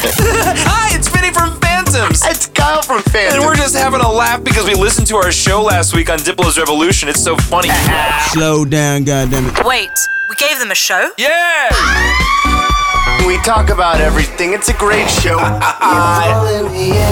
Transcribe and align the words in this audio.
Hi, 0.02 0.96
it's 0.96 1.08
Vinny 1.08 1.30
from 1.30 1.60
Phantoms. 1.60 2.22
It's 2.24 2.46
Kyle 2.46 2.80
from 2.80 3.02
Phantom. 3.02 3.40
And 3.40 3.46
we're 3.46 3.54
just 3.54 3.76
having 3.76 4.00
a 4.00 4.10
laugh 4.10 4.42
because 4.42 4.66
we 4.66 4.72
listened 4.72 5.06
to 5.08 5.16
our 5.16 5.30
show 5.30 5.60
last 5.62 5.94
week 5.94 6.08
on 6.08 6.18
Diplo's 6.20 6.56
Revolution. 6.58 7.10
It's 7.10 7.22
so 7.22 7.36
funny. 7.36 7.68
Slow 8.30 8.64
down, 8.64 9.04
goddammit. 9.04 9.62
Wait, 9.62 9.90
we 10.30 10.36
gave 10.36 10.58
them 10.58 10.70
a 10.70 10.74
show? 10.74 11.10
yeah! 11.18 11.68
we 13.26 13.36
talk 13.42 13.68
about 13.68 14.00
everything. 14.00 14.54
It's 14.54 14.70
a 14.70 14.72
great 14.72 15.10
show. 15.10 15.36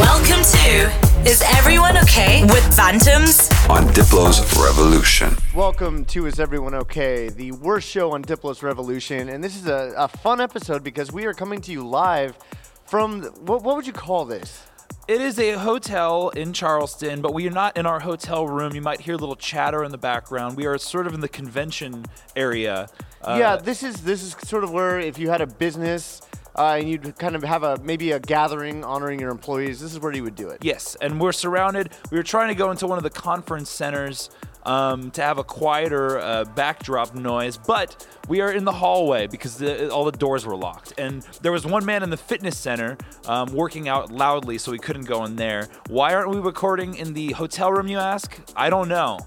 Welcome 0.01 0.43
to 0.43 1.29
Is 1.29 1.43
Everyone 1.59 1.99
Okay 1.99 2.43
with 2.45 2.75
Phantoms? 2.75 3.51
on 3.69 3.85
Diplo's 3.89 4.41
Revolution. 4.57 5.37
Welcome 5.55 6.07
to 6.07 6.25
Is 6.25 6.41
Everyone 6.41 6.75
Okay, 6.75 7.29
the 7.29 7.53
worst 7.53 7.87
show 7.87 8.13
on 8.13 8.23
Diplo's 8.23 8.63
Revolution. 8.63 9.29
And 9.29 9.45
this 9.45 9.57
is 9.57 9.67
a, 9.67 9.93
a 9.99 10.09
fun 10.09 10.41
episode 10.41 10.83
because 10.83 11.13
we 11.13 11.27
are 11.27 11.35
coming 11.35 11.61
to 11.61 11.71
you 11.71 11.87
live 11.87 12.39
from, 12.89 13.23
what, 13.23 13.63
what 13.63 13.77
would 13.77 13.87
you 13.87 13.93
call 13.93 14.25
this? 14.25 14.65
It 15.07 15.21
is 15.21 15.39
a 15.39 15.53
hotel 15.53 16.29
in 16.31 16.53
Charleston, 16.53 17.23
but 17.23 17.33
we 17.33 17.47
are 17.47 17.53
not 17.53 17.77
in 17.77 17.87
our 17.87 18.01
hotel 18.01 18.47
room. 18.47 18.75
You 18.75 18.83
might 18.83 19.01
hear 19.01 19.15
a 19.15 19.17
little 19.17 19.37
chatter 19.37 19.83
in 19.85 19.91
the 19.91 19.99
background. 19.99 20.57
We 20.57 20.67
are 20.67 20.77
sort 20.77 21.07
of 21.07 21.15
in 21.15 21.21
the 21.21 21.29
convention 21.29 22.05
area. 22.37 22.89
Uh, 23.23 23.37
yeah, 23.39 23.57
this 23.57 23.83
is 23.83 24.03
this 24.03 24.23
is 24.23 24.37
sort 24.47 24.65
of 24.65 24.71
where 24.71 24.99
if 25.01 25.19
you 25.19 25.31
had 25.31 25.41
a 25.41 25.47
business 25.47 26.21
uh, 26.57 26.77
and 26.79 26.91
you'd 26.91 27.19
kind 27.19 27.35
of 27.35 27.43
have 27.43 27.63
a 27.63 27.79
maybe 27.83 28.13
a 28.13 28.21
gathering 28.21 28.85
honoring 28.85 29.19
your 29.19 29.31
employees, 29.31 29.81
this 29.81 29.93
is 29.93 29.99
where 29.99 30.13
you 30.13 30.23
would 30.23 30.35
do 30.37 30.51
it. 30.51 30.63
Yes, 30.63 30.95
and 31.01 31.19
we're 31.19 31.33
surrounded. 31.33 31.91
We 32.11 32.19
were 32.19 32.23
trying 32.23 32.49
to 32.49 32.55
go 32.55 32.71
into 32.71 32.87
one 32.87 32.99
of 32.99 33.05
the 33.05 33.11
conference 33.11 33.71
centers 33.71 34.29
um, 34.69 35.11
to 35.13 35.23
have 35.23 35.39
a 35.39 35.45
quieter 35.45 36.19
uh, 36.19 36.45
backdrop 36.45 37.15
noise, 37.15 37.57
but 37.57 38.07
we 38.29 38.41
are 38.43 38.53
in 38.53 38.65
the 38.65 38.73
hallway 38.73 39.27
because 39.27 39.57
the, 39.57 39.91
all 39.91 40.05
the 40.05 40.13
doors 40.13 40.45
were 40.45 40.57
locked. 40.57 40.93
And 40.99 41.23
there 41.43 41.53
was 41.53 41.65
one 41.67 41.85
man 41.85 42.03
in 42.03 42.11
the 42.11 42.17
fitness 42.17 42.57
center 42.59 42.99
um, 43.27 43.53
working 43.55 43.89
out 43.89 44.13
loudly, 44.13 44.59
so 44.59 44.71
we 44.71 44.79
couldn't 44.79 45.07
go 45.07 45.25
in 45.25 45.37
there. 45.37 45.69
Why 45.89 46.15
aren't 46.15 46.31
we 46.31 46.39
recording 46.39 46.95
in 46.95 47.15
the 47.15 47.33
hotel 47.33 47.73
room, 47.73 47.89
you 47.89 47.99
ask? 47.99 48.39
I 48.55 48.69
don't 48.71 48.89
know. 48.89 49.19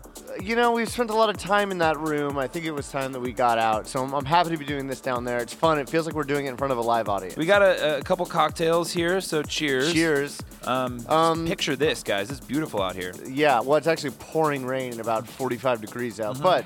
You 0.42 0.56
know, 0.56 0.72
we've 0.72 0.88
spent 0.88 1.10
a 1.10 1.14
lot 1.14 1.30
of 1.30 1.38
time 1.38 1.72
in 1.72 1.80
that 1.80 1.98
room. 2.00 2.38
I 2.38 2.48
think 2.48 2.66
it 2.66 2.72
was 2.72 2.90
time 2.90 3.12
that 3.12 3.20
we 3.20 3.34
got 3.34 3.58
out. 3.58 3.86
So 3.86 4.02
I'm, 4.02 4.14
I'm 4.14 4.24
happy 4.24 4.52
to 4.52 4.58
be 4.58 4.64
doing 4.64 4.88
this 4.88 5.02
down 5.02 5.26
there. 5.26 5.40
It's 5.40 5.54
fun. 5.54 5.78
It 5.78 5.90
feels 5.90 6.06
like 6.06 6.16
we're 6.16 6.24
doing 6.24 6.46
it 6.46 6.50
in 6.52 6.58
front 6.58 6.72
of 6.72 6.78
a 6.78 6.82
live 6.82 7.10
audience. 7.10 7.36
We 7.36 7.46
got 7.46 7.62
a, 7.62 7.98
a 7.98 8.02
couple 8.02 8.26
cocktails 8.26 8.94
here, 8.94 9.20
so 9.20 9.44
cheers. 9.44 9.92
Cheers. 9.92 10.40
Um, 10.64 11.04
Um, 11.10 11.46
picture 11.48 11.76
this, 11.76 12.02
guys. 12.02 12.32
It's 12.32 12.40
beautiful 12.40 12.82
out 12.82 12.96
here. 12.96 13.14
Yeah, 13.28 13.60
well, 13.60 13.76
it's 13.78 13.88
actually 13.88 14.12
pouring 14.12 14.66
rain 14.66 14.92
and 14.92 15.02
about 15.02 15.28
45 15.32 15.82
degrees 15.82 16.20
out, 16.20 16.36
Mm-hmm. 16.36 16.44
but 16.44 16.66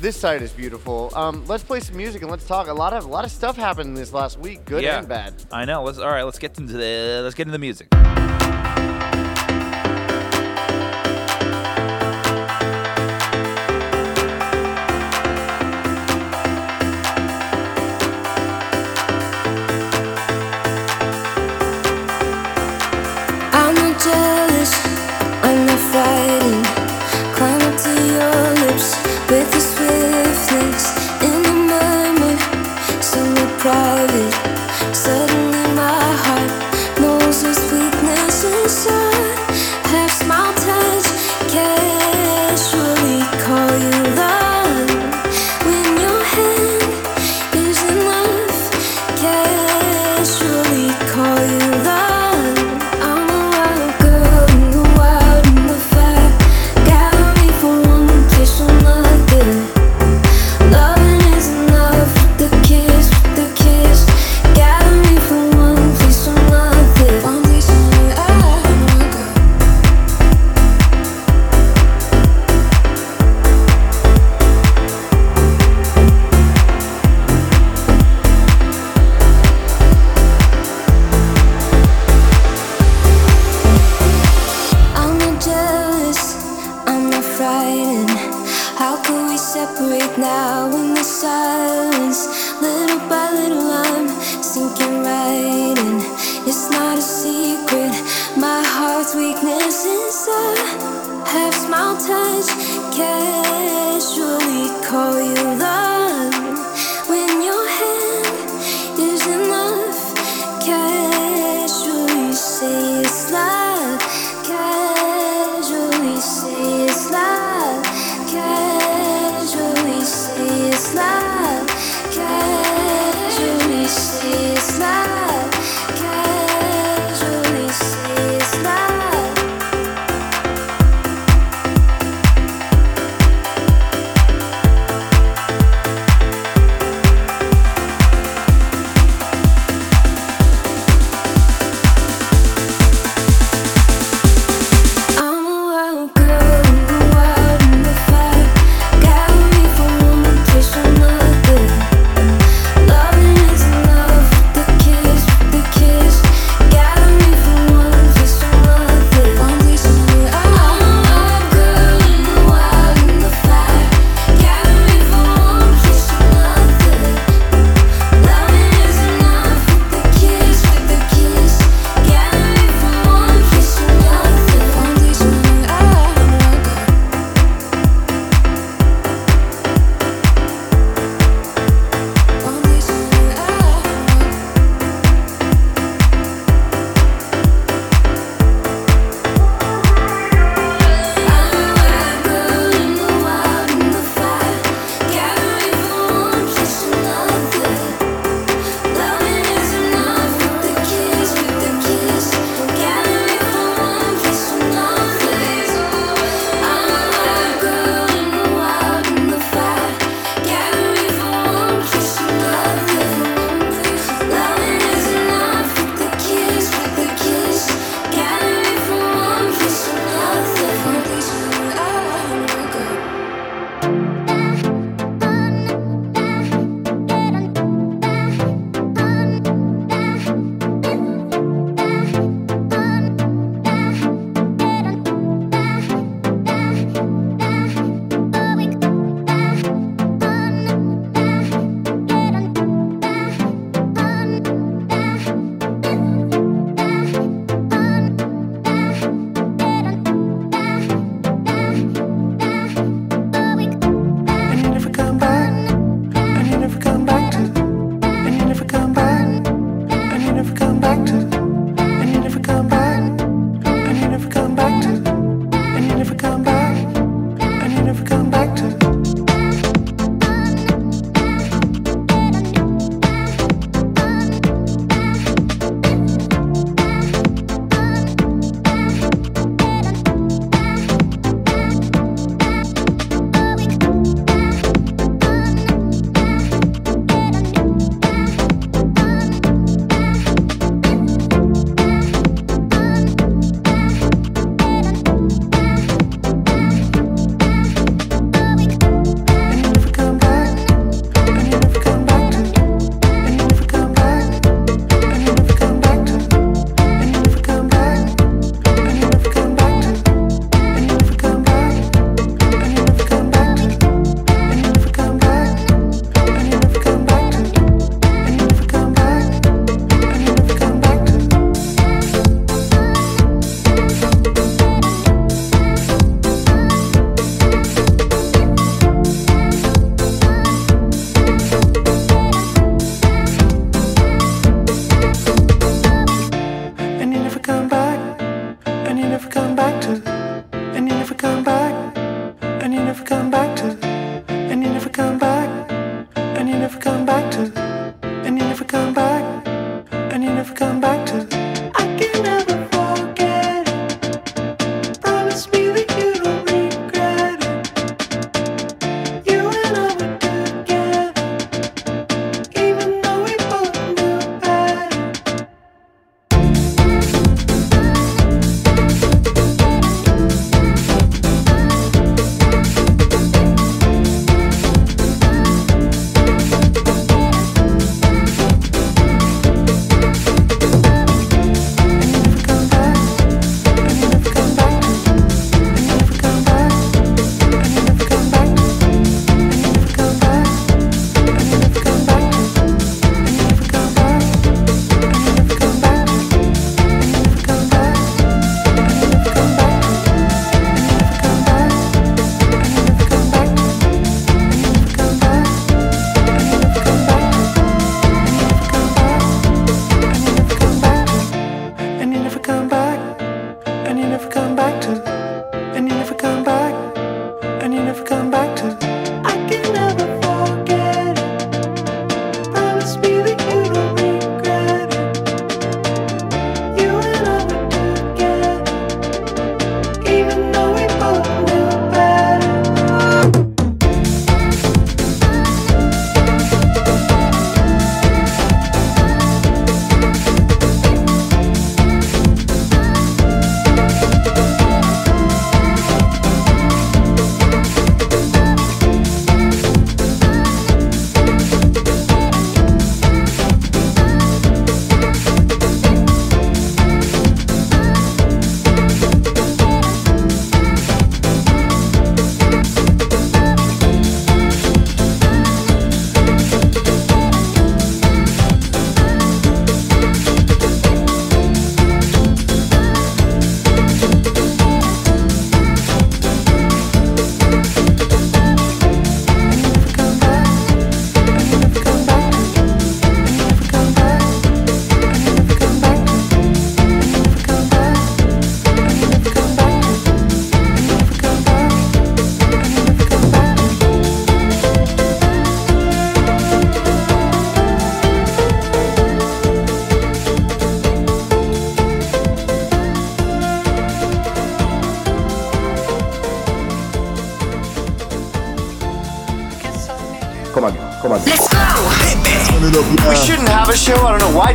this 0.00 0.16
side 0.16 0.42
is 0.42 0.52
beautiful. 0.52 1.10
Um, 1.14 1.44
let's 1.46 1.62
play 1.64 1.80
some 1.80 1.96
music 1.96 2.20
and 2.22 2.30
let's 2.30 2.46
talk. 2.46 2.68
A 2.68 2.72
lot 2.72 2.92
of 2.92 3.04
a 3.04 3.08
lot 3.08 3.24
of 3.24 3.30
stuff 3.30 3.56
happened 3.56 3.96
this 3.96 4.12
last 4.12 4.38
week, 4.38 4.64
good 4.66 4.82
yeah, 4.82 4.98
and 4.98 5.08
bad. 5.08 5.32
I 5.52 5.64
know. 5.64 5.82
Let's 5.82 5.98
all 5.98 6.08
right. 6.10 6.22
Let's 6.24 6.38
get 6.38 6.58
into 6.58 6.74
the 6.74 7.20
let's 7.22 7.34
get 7.34 7.42
into 7.46 7.52
the 7.52 7.58
music. 7.58 7.88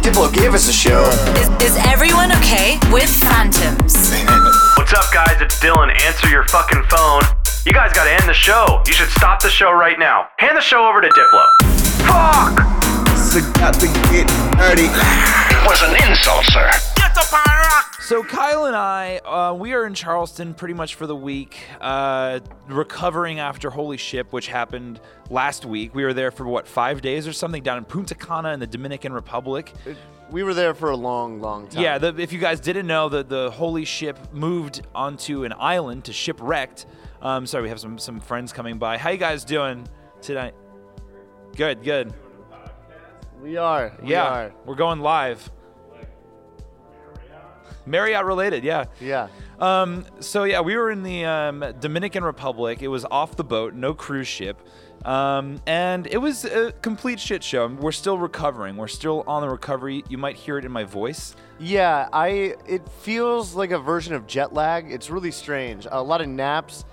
I 0.02 0.06
don't 0.06 0.16
know 0.16 0.22
why 0.22 0.32
Diplo 0.32 0.34
gave 0.34 0.54
us 0.56 0.68
a 0.68 0.74
show. 0.74 1.06
Is, 1.38 1.50
is 1.62 1.78
everyone 1.86 2.32
okay 2.38 2.80
with 2.92 3.08
phantoms? 3.22 4.10
What's 4.76 4.94
up, 4.94 5.14
guys? 5.14 5.40
It's 5.40 5.60
Dylan. 5.60 5.94
Answer 6.02 6.28
your 6.28 6.44
fucking 6.46 6.84
phone. 6.90 7.22
You 7.68 7.74
guys 7.74 7.94
gotta 7.94 8.12
end 8.12 8.28
the 8.28 8.34
show. 8.34 8.82
You 8.88 8.94
should 8.94 9.10
stop 9.10 9.42
the 9.44 9.50
show 9.50 9.72
right 9.72 10.00
now. 10.00 10.30
Hand 10.40 10.58
the 10.58 10.62
show 10.62 10.90
over 10.90 11.02
to 11.02 11.08
Diplo. 11.08 11.46
Fuck! 12.08 12.58
Got 13.62 13.76
to 13.76 13.88
get 14.10 14.28
dirty. 14.58 14.90
It 14.90 15.70
was 15.70 15.82
an 15.84 15.96
insult, 16.10 16.46
sir. 16.46 16.72
So 18.12 18.24
Kyle 18.24 18.66
and 18.66 18.76
I, 18.76 19.20
uh, 19.20 19.54
we 19.54 19.72
are 19.72 19.86
in 19.86 19.94
Charleston 19.94 20.54
pretty 20.54 20.74
much 20.74 20.96
for 20.96 21.08
the 21.08 21.16
week, 21.16 21.64
uh, 21.80 22.42
recovering 22.68 23.40
after 23.40 23.70
Holy 23.70 23.96
Ship, 23.96 24.28
which 24.34 24.48
happened 24.48 25.00
last 25.30 25.64
week. 25.64 25.96
We 25.96 26.04
were 26.04 26.14
there 26.14 26.30
for 26.30 26.46
what 26.46 26.68
five 26.68 27.02
days 27.02 27.26
or 27.26 27.32
something 27.32 27.64
down 27.64 27.78
in 27.78 27.86
Punta 27.86 28.14
Cana 28.14 28.50
in 28.50 28.60
the 28.60 28.68
Dominican 28.68 29.14
Republic. 29.14 29.72
We 30.30 30.44
were 30.44 30.54
there 30.54 30.74
for 30.74 30.90
a 30.90 30.96
long, 30.98 31.40
long 31.40 31.70
time. 31.70 31.82
Yeah, 31.82 32.00
the, 32.00 32.14
if 32.18 32.34
you 32.34 32.40
guys 32.40 32.60
didn't 32.60 32.86
know, 32.86 33.08
the 33.08 33.24
the 33.24 33.50
Holy 33.50 33.86
Ship 33.86 34.20
moved 34.34 34.86
onto 34.94 35.46
an 35.46 35.54
island 35.58 36.04
to 36.04 36.12
shipwrecked. 36.12 36.88
Um, 37.22 37.46
sorry, 37.46 37.64
we 37.64 37.70
have 37.70 37.80
some 37.80 37.98
some 37.98 38.20
friends 38.20 38.52
coming 38.52 38.78
by. 38.78 38.98
How 38.98 39.12
you 39.12 39.18
guys 39.20 39.46
doing 39.46 39.88
tonight? 40.22 40.54
Good, 41.56 41.82
good. 41.82 42.14
we 43.42 43.56
are. 43.56 43.94
We 44.02 44.10
yeah, 44.10 44.26
are. 44.26 44.54
we're 44.66 44.76
going 44.76 45.00
live. 45.00 45.50
Marriott 47.86 48.26
related, 48.26 48.64
yeah. 48.64 48.86
Yeah. 49.00 49.28
Um, 49.60 50.06
so 50.20 50.44
yeah, 50.44 50.62
we 50.62 50.76
were 50.76 50.92
in 50.92 51.04
the 51.04 51.26
um, 51.26 51.64
Dominican 51.80 52.24
Republic. 52.24 52.82
It 52.82 52.88
was 52.88 53.06
off 53.06 53.36
the 53.36 53.44
boat, 53.44 53.74
no 53.74 53.94
cruise 53.94 54.28
ship, 54.28 54.60
um, 55.06 55.62
and 55.66 56.08
it 56.08 56.18
was 56.18 56.46
a 56.46 56.72
complete 56.82 57.20
shit 57.20 57.44
show. 57.44 57.68
We're 57.68 57.92
still 57.92 58.18
recovering. 58.18 58.78
We're 58.78 58.88
still 58.88 59.24
on 59.28 59.42
the 59.42 59.50
recovery. 59.50 60.04
You 60.10 60.18
might 60.18 60.36
hear 60.36 60.58
it 60.58 60.66
in 60.66 60.72
my 60.72 60.84
voice. 60.84 61.36
Yeah, 61.60 62.10
I. 62.12 62.56
It 62.68 62.88
feels 63.02 63.56
like 63.56 63.72
a 63.72 63.80
version 63.80 64.14
of 64.14 64.28
jet 64.28 64.54
lag. 64.54 64.92
It's 64.92 65.10
really 65.10 65.32
strange. 65.32 65.88
A 65.92 66.02
lot 66.02 66.22
of 66.22 66.28
naps. 66.28 66.86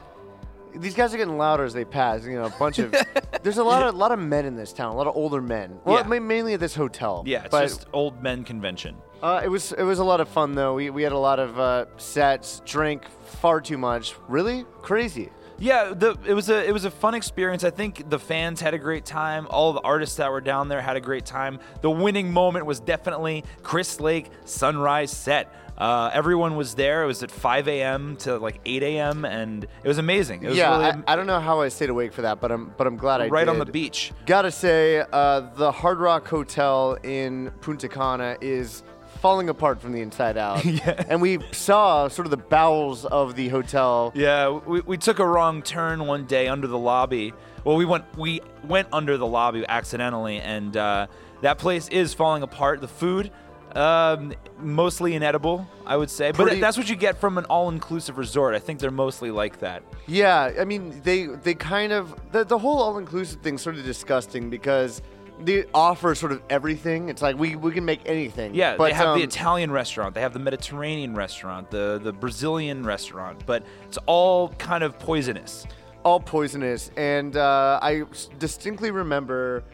These 0.75 0.95
guys 0.95 1.15
are 1.15 1.17
getting 1.17 1.39
louder 1.39 1.65
as 1.65 1.73
they 1.73 1.85
pass. 1.85 2.25
You 2.25 2.35
know, 2.35 2.47
a 2.47 2.55
bunch 2.59 2.79
of. 2.79 2.95
there's 3.43 3.59
a 3.59 3.65
lot 3.65 3.83
of 3.83 3.95
lot 4.05 4.13
of 4.13 4.19
men 4.19 4.45
in 4.45 4.57
this 4.57 4.73
town. 4.73 4.93
A 4.93 4.97
lot 4.97 5.07
of 5.07 5.17
older 5.17 5.41
men. 5.41 5.79
Well, 5.85 5.99
Yeah. 5.99 6.07
ma- 6.07 6.21
mainly 6.21 6.55
at 6.55 6.61
this 6.61 6.75
hotel. 6.75 7.23
Yeah, 7.27 7.41
it's 7.45 7.51
but, 7.51 7.63
just 7.63 7.87
old 7.93 8.23
men 8.23 8.45
convention. 8.45 8.97
Uh, 9.23 9.41
it 9.45 9.49
was 9.49 9.73
it 9.73 9.83
was 9.83 9.99
a 9.99 10.05
lot 10.05 10.21
of 10.21 10.29
fun 10.29 10.55
though. 10.55 10.75
We 10.75 10.91
we 10.91 11.03
had 11.03 11.13
a 11.13 11.19
lot 11.19 11.39
of 11.41 11.59
uh, 11.59 11.87
sets. 11.97 12.63
Drank 12.65 13.05
far 13.25 13.61
too 13.61 13.79
much. 13.79 14.15
Really 14.29 14.65
crazy. 14.83 15.31
Yeah, 15.61 15.93
the 15.93 16.17
it 16.25 16.35
was 16.35 16.51
a 16.51 16.65
it 16.69 16.73
was 16.73 16.85
a 16.85 16.91
fun 16.91 17.15
experience. 17.15 17.65
I 17.65 17.71
think 17.71 18.09
the 18.09 18.19
fans 18.21 18.61
had 18.61 18.75
a 18.75 18.79
great 18.79 19.05
time. 19.05 19.49
All 19.51 19.73
the 19.73 19.81
artists 19.81 20.17
that 20.17 20.31
were 20.31 20.41
down 20.41 20.69
there 20.69 20.81
had 20.81 20.97
a 20.97 21.01
great 21.01 21.27
time. 21.27 21.59
The 21.81 21.91
winning 21.91 22.33
moment 22.33 22.65
was 22.65 22.79
definitely 22.79 23.43
Chris 23.65 23.99
Lake 23.99 24.31
sunrise 24.45 25.11
set. 25.11 25.53
Uh, 25.79 26.11
everyone 26.13 26.57
was 26.57 26.75
there. 26.75 27.05
It 27.05 27.07
was 27.07 27.23
at 27.23 27.31
5 27.31 27.69
a.m. 27.69 28.17
to 28.19 28.37
like 28.39 28.61
8 28.67 28.83
a.m. 28.83 29.25
and 29.25 29.65
it 29.65 29.89
was 29.89 29.99
amazing. 29.99 30.43
It 30.43 30.49
was 30.49 30.59
yeah, 30.59 30.71
really 30.77 31.03
I, 31.07 31.13
I 31.13 31.17
don't 31.17 31.29
know 31.29 31.39
how 31.39 31.61
I 31.61 31.69
stayed 31.69 31.89
awake 31.89 32.13
for 32.13 32.23
that, 32.23 32.41
but 32.41 32.51
I'm 32.51 32.75
but 32.77 32.89
I'm 32.89 32.97
glad 32.97 33.21
I 33.21 33.29
right 33.29 33.49
on 33.49 33.61
the 33.61 33.67
beach. 33.67 34.13
Gotta 34.27 34.51
say, 34.51 35.05
uh, 35.13 35.41
the 35.55 35.71
Hard 35.71 36.01
Rock 36.01 36.27
Hotel 36.27 36.99
in 37.05 37.53
Punta 37.61 37.89
Cana 37.89 38.37
is 38.41 38.83
falling 39.21 39.49
apart 39.49 39.81
from 39.81 39.93
the 39.93 40.01
inside 40.01 40.37
out. 40.39 40.65
yeah. 40.65 41.05
And 41.09 41.23
we 41.23 41.39
saw 41.53 42.09
sort 42.09 42.27
of 42.27 42.31
the 42.31 42.37
bowels 42.37 43.05
of 43.05 43.37
the 43.37 43.49
hotel. 43.49 44.13
Yeah, 44.15 44.51
we, 44.51 44.81
we 44.81 44.97
took 44.97 45.21
a 45.21 45.27
wrong 45.27 45.63
turn 45.63 46.07
one 46.07 46.25
day 46.25 46.49
under 46.49 46.67
the 46.67 46.79
lobby. 46.79 47.33
Well, 47.65 47.77
we 47.77 47.85
went 47.85 48.05
we 48.17 48.41
went 48.65 48.89
under 48.93 49.17
the 49.17 49.27
lobby 49.27 49.65
accidentally, 49.69 50.41
and 50.41 50.77
uh, 50.77 51.07
that 51.43 51.59
place 51.59 51.89
is 51.89 52.15
falling 52.15 52.43
apart. 52.43 52.81
The 52.81 52.89
food, 52.89 53.31
um, 53.77 54.33
mostly 54.59 55.15
inedible, 55.15 55.69
I 55.87 55.97
would 55.97 56.11
say, 56.11 56.33
but 56.33 56.61
that's 56.61 56.77
what 56.77 56.89
you 56.89 56.97
get 56.97 57.19
from 57.19 57.39
an 57.39 57.45
all-inclusive 57.47 58.19
resort. 58.19 58.55
I 58.55 58.59
think 58.59 58.79
they're 58.81 58.91
mostly 58.91 59.31
like 59.31 59.59
that. 59.61 59.83
Yeah, 60.07 60.53
I 60.59 60.65
mean, 60.65 61.01
they 61.05 61.27
they 61.27 61.55
kind 61.55 61.93
of 61.93 62.15
the, 62.33 62.45
the 62.45 62.59
whole 62.59 62.79
all 62.79 62.99
inclusive 62.99 63.41
thing's 63.43 63.63
sort 63.63 63.77
of 63.77 63.85
disgusting 63.85 64.51
because 64.51 65.03
they 65.45 65.65
offer 65.73 66.15
sort 66.15 66.33
of 66.33 66.43
everything. 66.51 67.09
It's 67.09 67.23
like 67.23 67.39
we, 67.39 67.55
we 67.57 67.73
can 67.73 67.85
make 67.85 68.01
anything. 68.07 68.55
Yeah, 68.55 68.77
but, 68.77 68.89
they 68.89 68.95
have 68.95 69.15
the 69.17 69.23
um, 69.23 69.29
Italian 69.29 69.71
restaurant, 69.71 70.15
they 70.15 70.21
have 70.21 70.33
the 70.33 70.41
Mediterranean 70.41 71.15
restaurant, 71.15 71.71
the 71.71 72.01
the 72.03 72.13
Brazilian 72.13 72.85
restaurant, 72.85 73.45
but 73.47 73.65
it's 73.87 73.99
all 74.07 74.49
kind 74.59 74.83
of 74.83 74.99
poisonous. 74.99 75.67
all 76.05 76.21
poisonous. 76.21 76.91
And 76.97 77.37
uh, 77.37 77.79
I 77.83 78.05
distinctly 78.39 78.91
remember 78.91 79.65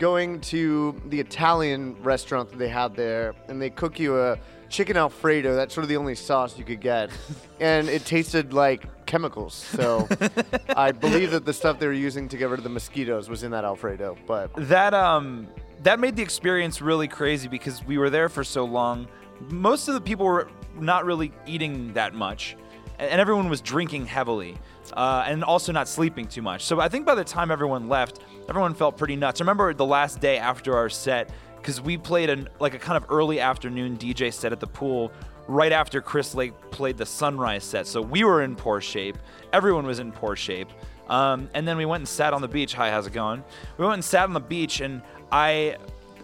going 0.00 0.40
to 0.40 1.00
the 1.06 1.20
Italian 1.20 1.94
restaurant 2.02 2.50
that 2.50 2.56
they 2.58 2.68
had 2.68 2.96
there, 2.96 3.34
and 3.48 3.62
they 3.62 3.70
cook 3.70 4.00
you 4.00 4.18
a 4.18 4.38
chicken 4.70 4.96
Alfredo. 4.96 5.54
That's 5.54 5.74
sort 5.74 5.84
of 5.84 5.88
the 5.88 5.98
only 5.98 6.14
sauce 6.14 6.58
you 6.58 6.64
could 6.64 6.80
get, 6.80 7.10
and 7.60 7.88
it 7.88 8.04
tasted 8.04 8.52
like 8.52 9.06
chemicals. 9.06 9.54
So 9.54 10.08
I 10.76 10.90
believe 10.90 11.30
that 11.32 11.44
the 11.44 11.52
stuff 11.52 11.78
they 11.78 11.86
were 11.86 11.92
using 11.92 12.28
to 12.30 12.36
get 12.36 12.48
rid 12.48 12.58
of 12.58 12.64
the 12.64 12.70
mosquitoes 12.70 13.28
was 13.28 13.42
in 13.42 13.50
that 13.52 13.64
Alfredo. 13.64 14.16
But 14.26 14.50
that 14.56 14.94
um 14.94 15.46
that 15.82 16.00
made 16.00 16.16
the 16.16 16.22
experience 16.22 16.80
really 16.80 17.08
crazy 17.08 17.46
because 17.46 17.84
we 17.84 17.98
were 17.98 18.10
there 18.10 18.28
for 18.28 18.42
so 18.42 18.64
long. 18.64 19.06
Most 19.50 19.88
of 19.88 19.94
the 19.94 20.00
people 20.00 20.26
were 20.26 20.48
not 20.78 21.04
really 21.04 21.32
eating 21.46 21.92
that 21.92 22.14
much, 22.14 22.56
and 22.98 23.20
everyone 23.20 23.50
was 23.50 23.60
drinking 23.60 24.06
heavily, 24.06 24.56
uh, 24.94 25.24
and 25.26 25.44
also 25.44 25.72
not 25.72 25.88
sleeping 25.88 26.26
too 26.26 26.42
much. 26.42 26.64
So 26.64 26.80
I 26.80 26.88
think 26.88 27.06
by 27.06 27.14
the 27.14 27.24
time 27.24 27.50
everyone 27.50 27.88
left, 27.88 28.20
everyone 28.48 28.74
felt 28.74 28.96
pretty 28.96 29.16
nuts. 29.16 29.40
I 29.40 29.44
remember 29.44 29.72
the 29.74 29.86
last 29.86 30.20
day 30.20 30.38
after 30.38 30.76
our 30.76 30.88
set 30.88 31.30
because 31.56 31.80
we 31.80 31.96
played 31.96 32.30
an 32.30 32.48
like 32.58 32.74
a 32.74 32.78
kind 32.78 32.96
of 32.96 33.10
early 33.10 33.40
afternoon 33.40 33.96
DJ 33.96 34.32
set 34.32 34.52
at 34.52 34.60
the 34.60 34.66
pool. 34.66 35.12
Right 35.48 35.72
after 35.72 36.00
Chris 36.00 36.34
Lake 36.34 36.52
played 36.70 36.96
the 36.96 37.06
sunrise 37.06 37.64
set, 37.64 37.86
so 37.88 38.00
we 38.00 38.22
were 38.22 38.42
in 38.42 38.54
poor 38.54 38.80
shape. 38.80 39.18
Everyone 39.52 39.84
was 39.84 39.98
in 39.98 40.12
poor 40.12 40.36
shape. 40.36 40.68
Um, 41.10 41.50
and 41.54 41.66
then 41.66 41.76
we 41.76 41.84
went 41.84 42.02
and 42.02 42.08
sat 42.08 42.32
on 42.32 42.40
the 42.40 42.48
beach. 42.48 42.72
Hi, 42.74 42.90
how's 42.90 43.08
it 43.08 43.12
going? 43.12 43.42
We 43.76 43.84
went 43.84 43.94
and 43.94 44.04
sat 44.04 44.22
on 44.22 44.32
the 44.32 44.40
beach, 44.40 44.80
and 44.80 45.02
I, 45.32 45.76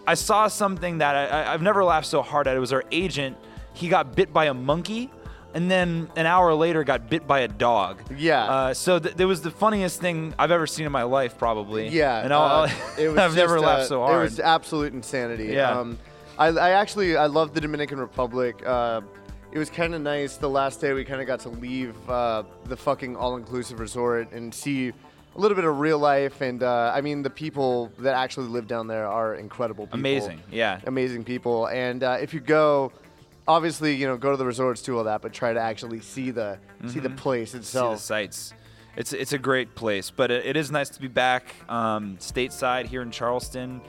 I 0.06 0.14
saw 0.14 0.46
something 0.46 0.98
that 0.98 1.32
I, 1.32 1.52
I've 1.52 1.60
never 1.60 1.82
laughed 1.82 2.06
so 2.06 2.22
hard 2.22 2.46
at. 2.46 2.56
It 2.56 2.60
was 2.60 2.72
our 2.72 2.84
agent. 2.92 3.36
He 3.72 3.88
got 3.88 4.14
bit 4.14 4.32
by 4.32 4.44
a 4.44 4.54
monkey, 4.54 5.10
and 5.54 5.70
then 5.70 6.10
an 6.16 6.26
hour 6.26 6.52
later 6.54 6.84
got 6.84 7.08
bit 7.08 7.26
by 7.26 7.40
a 7.40 7.48
dog. 7.48 8.02
Yeah. 8.16 8.44
Uh, 8.44 8.74
so 8.74 8.98
th- 8.98 9.14
it 9.18 9.24
was 9.24 9.40
the 9.42 9.50
funniest 9.50 10.00
thing 10.00 10.34
I've 10.38 10.50
ever 10.50 10.66
seen 10.66 10.86
in 10.86 10.92
my 10.92 11.04
life, 11.04 11.38
probably. 11.38 11.88
yeah, 11.88 12.22
And 12.22 12.32
I'll, 12.32 12.64
uh, 12.64 12.70
it 12.98 13.08
was 13.08 13.18
I've 13.18 13.34
never 13.34 13.58
laughed 13.60 13.82
uh, 13.82 13.86
so 13.86 14.00
hard. 14.00 14.16
It 14.16 14.24
was 14.24 14.40
absolute 14.40 14.92
insanity. 14.92 15.46
Yeah. 15.46 15.70
Um, 15.78 15.98
I, 16.38 16.48
I 16.48 16.70
actually 16.70 17.16
I 17.16 17.26
love 17.26 17.54
the 17.54 17.60
Dominican 17.60 17.98
Republic. 17.98 18.62
Uh, 18.66 19.00
it 19.52 19.58
was 19.58 19.70
kind 19.70 19.94
of 19.94 20.02
nice. 20.02 20.36
The 20.36 20.50
last 20.50 20.80
day 20.82 20.92
we 20.92 21.04
kind 21.04 21.20
of 21.22 21.26
got 21.26 21.40
to 21.40 21.48
leave 21.48 21.94
uh, 22.10 22.42
the 22.66 22.76
fucking 22.76 23.16
all-inclusive 23.16 23.80
resort 23.80 24.32
and 24.32 24.52
see 24.52 24.88
a 24.88 25.40
little 25.40 25.54
bit 25.54 25.64
of 25.64 25.78
real 25.78 25.98
life. 25.98 26.42
And 26.42 26.62
uh, 26.62 26.92
I 26.94 27.00
mean, 27.00 27.22
the 27.22 27.30
people 27.30 27.90
that 28.00 28.14
actually 28.14 28.48
live 28.48 28.66
down 28.66 28.86
there 28.86 29.06
are 29.06 29.36
incredible. 29.36 29.86
people. 29.86 29.98
Amazing, 29.98 30.42
yeah. 30.50 30.80
Amazing 30.86 31.24
people. 31.24 31.68
And 31.68 32.02
uh, 32.02 32.18
if 32.20 32.34
you 32.34 32.40
go. 32.40 32.92
Obviously, 33.48 33.94
you 33.94 34.06
know, 34.06 34.16
go 34.16 34.30
to 34.32 34.36
the 34.36 34.44
resorts, 34.44 34.82
do 34.82 34.96
all 34.98 35.04
that, 35.04 35.22
but 35.22 35.32
try 35.32 35.52
to 35.52 35.60
actually 35.60 36.00
see 36.00 36.30
the 36.30 36.58
see 36.86 37.00
the 37.00 37.10
place 37.10 37.50
see 37.50 37.58
the 37.58 37.62
itself. 37.62 38.00
sights. 38.00 38.52
It's 38.96 39.12
it's 39.12 39.32
a 39.32 39.38
great 39.38 39.74
place, 39.74 40.10
but 40.10 40.30
it, 40.30 40.46
it 40.46 40.56
is 40.56 40.70
nice 40.70 40.88
to 40.90 41.00
be 41.00 41.08
back 41.08 41.54
um, 41.68 42.16
stateside 42.16 42.86
here 42.86 43.02
in 43.02 43.10
Charleston. 43.10 43.82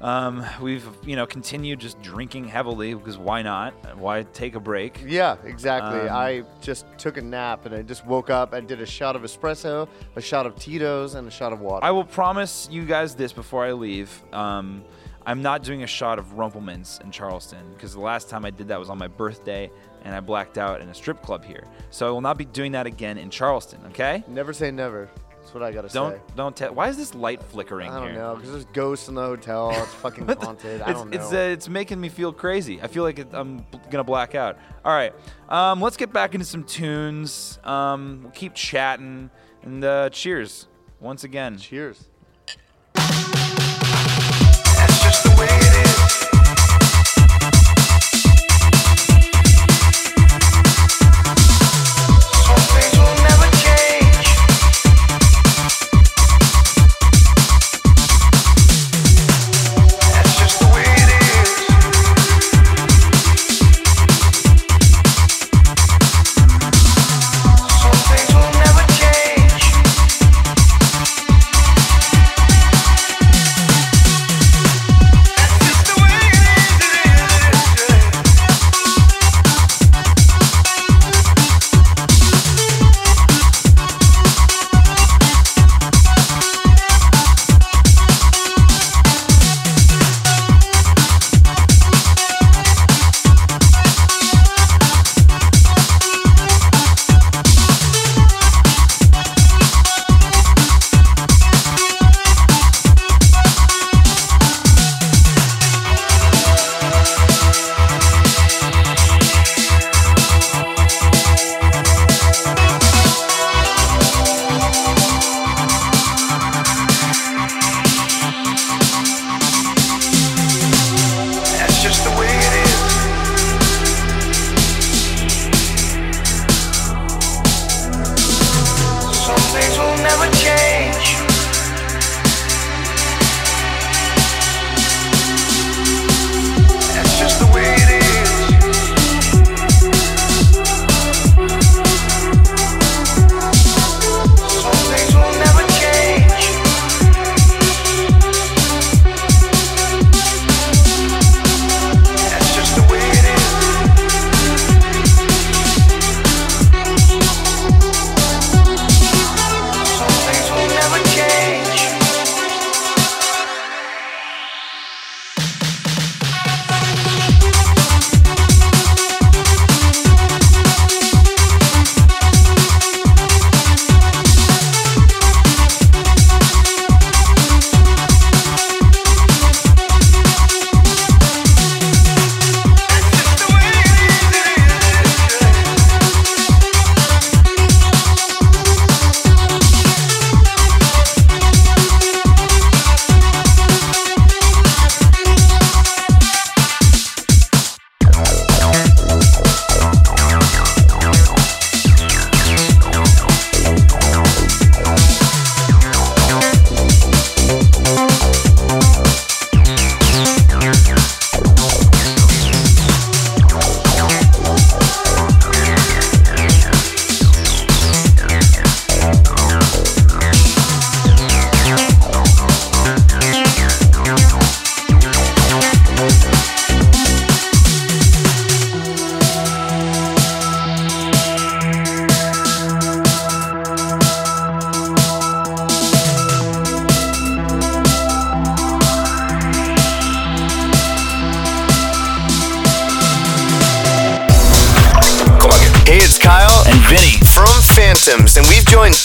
Um, 0.00 0.44
we've 0.60 0.84
you 1.04 1.14
know 1.14 1.26
continued 1.26 1.78
just 1.78 2.02
drinking 2.02 2.48
heavily 2.48 2.92
because 2.94 3.16
why 3.16 3.42
not? 3.42 3.96
Why 3.96 4.24
take 4.24 4.56
a 4.56 4.60
break? 4.60 5.00
Yeah, 5.06 5.36
exactly. 5.44 6.00
Um, 6.08 6.16
I 6.16 6.42
just 6.60 6.86
took 6.98 7.18
a 7.18 7.22
nap 7.22 7.66
and 7.66 7.74
I 7.74 7.82
just 7.82 8.04
woke 8.04 8.28
up 8.28 8.52
and 8.52 8.66
did 8.66 8.80
a 8.80 8.86
shot 8.86 9.14
of 9.14 9.22
espresso, 9.22 9.88
a 10.16 10.20
shot 10.20 10.44
of 10.44 10.56
Tito's, 10.56 11.14
and 11.14 11.28
a 11.28 11.30
shot 11.30 11.52
of 11.52 11.60
water. 11.60 11.84
I 11.84 11.92
will 11.92 12.04
promise 12.04 12.68
you 12.70 12.84
guys 12.84 13.14
this 13.14 13.32
before 13.32 13.64
I 13.64 13.72
leave. 13.72 14.10
Um, 14.32 14.82
I'm 15.26 15.42
not 15.42 15.62
doing 15.62 15.82
a 15.82 15.86
shot 15.86 16.18
of 16.18 16.34
Rumple 16.34 16.60
Minze 16.60 17.00
in 17.04 17.10
Charleston 17.10 17.72
because 17.74 17.92
the 17.94 18.00
last 18.00 18.28
time 18.28 18.44
I 18.44 18.50
did 18.50 18.68
that 18.68 18.78
was 18.78 18.90
on 18.90 18.98
my 18.98 19.08
birthday 19.08 19.70
and 20.04 20.14
I 20.14 20.20
blacked 20.20 20.58
out 20.58 20.80
in 20.80 20.88
a 20.88 20.94
strip 20.94 21.22
club 21.22 21.44
here. 21.44 21.64
So 21.90 22.06
I 22.08 22.10
will 22.10 22.20
not 22.20 22.36
be 22.38 22.44
doing 22.44 22.72
that 22.72 22.86
again 22.86 23.18
in 23.18 23.30
Charleston. 23.30 23.80
Okay? 23.88 24.24
never 24.26 24.52
say 24.52 24.70
never. 24.70 25.08
That's 25.40 25.54
what 25.54 25.62
I 25.64 25.72
gotta 25.72 25.88
Don't 25.88 26.14
say. 26.14 26.20
don't 26.36 26.56
tell. 26.56 26.72
Why 26.72 26.88
is 26.88 26.96
this 26.96 27.16
light 27.16 27.42
flickering 27.42 27.90
I 27.90 27.98
don't 27.98 28.10
here? 28.10 28.18
know 28.18 28.36
because 28.36 28.52
there's 28.52 28.64
ghosts 28.66 29.08
in 29.08 29.16
the 29.16 29.22
hotel. 29.22 29.70
It's 29.70 29.92
fucking 29.94 30.26
haunted. 30.40 30.80
I 30.82 30.92
don't 30.92 31.10
know. 31.10 31.16
It's, 31.16 31.32
uh, 31.32 31.36
it's 31.36 31.68
making 31.68 32.00
me 32.00 32.08
feel 32.10 32.32
crazy. 32.32 32.80
I 32.80 32.86
feel 32.86 33.02
like 33.02 33.18
it, 33.18 33.26
I'm 33.32 33.66
gonna 33.90 34.04
black 34.04 34.36
out. 34.36 34.56
All 34.84 34.92
right, 34.94 35.12
um, 35.48 35.80
let's 35.80 35.96
get 35.96 36.12
back 36.12 36.34
into 36.34 36.46
some 36.46 36.62
tunes. 36.62 37.58
Um, 37.64 38.20
we'll 38.22 38.30
keep 38.30 38.54
chatting 38.54 39.30
and 39.62 39.84
uh, 39.84 40.10
cheers 40.10 40.68
once 41.00 41.24
again. 41.24 41.58
Cheers. 41.58 42.08
The 45.12 45.36
way 45.38 45.71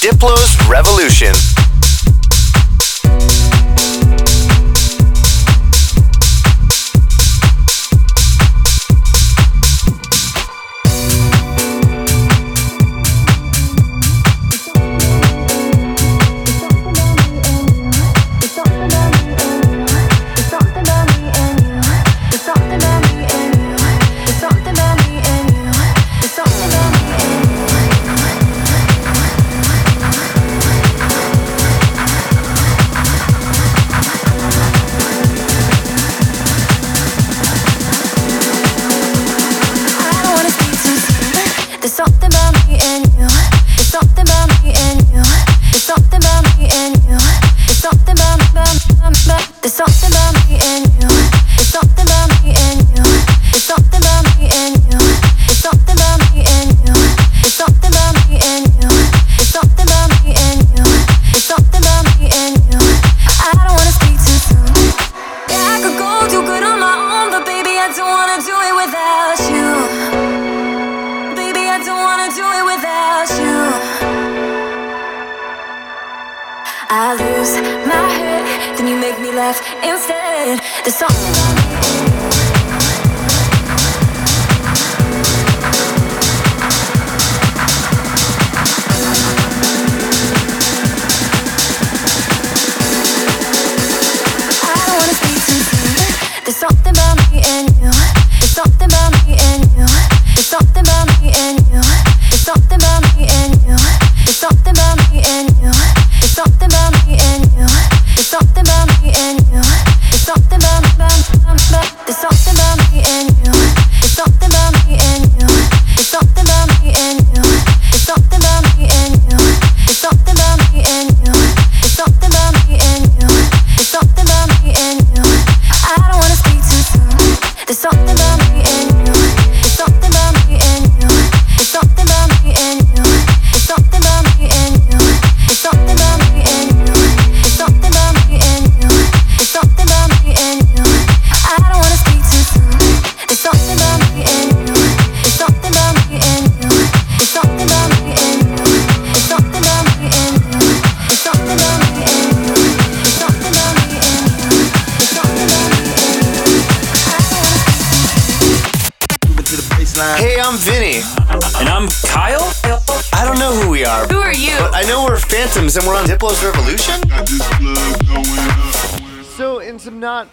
Diplo's 0.02 0.47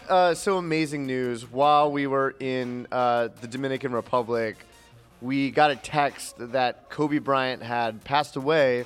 uh, 0.09 0.35
so 0.35 0.59
amazing 0.59 1.07
news, 1.07 1.51
while 1.51 1.91
we 1.91 2.07
were 2.07 2.35
in 2.41 2.87
uh, 2.93 3.29
the 3.41 3.47
Dominican 3.47 3.93
Republic, 3.93 4.57
we 5.21 5.51
got 5.51 5.71
a 5.71 5.77
text 5.77 6.37
that 6.39 6.91
Kobe 6.91 7.19
Bryant 7.19 7.63
had 7.63 8.05
passed 8.05 8.37
away, 8.37 8.85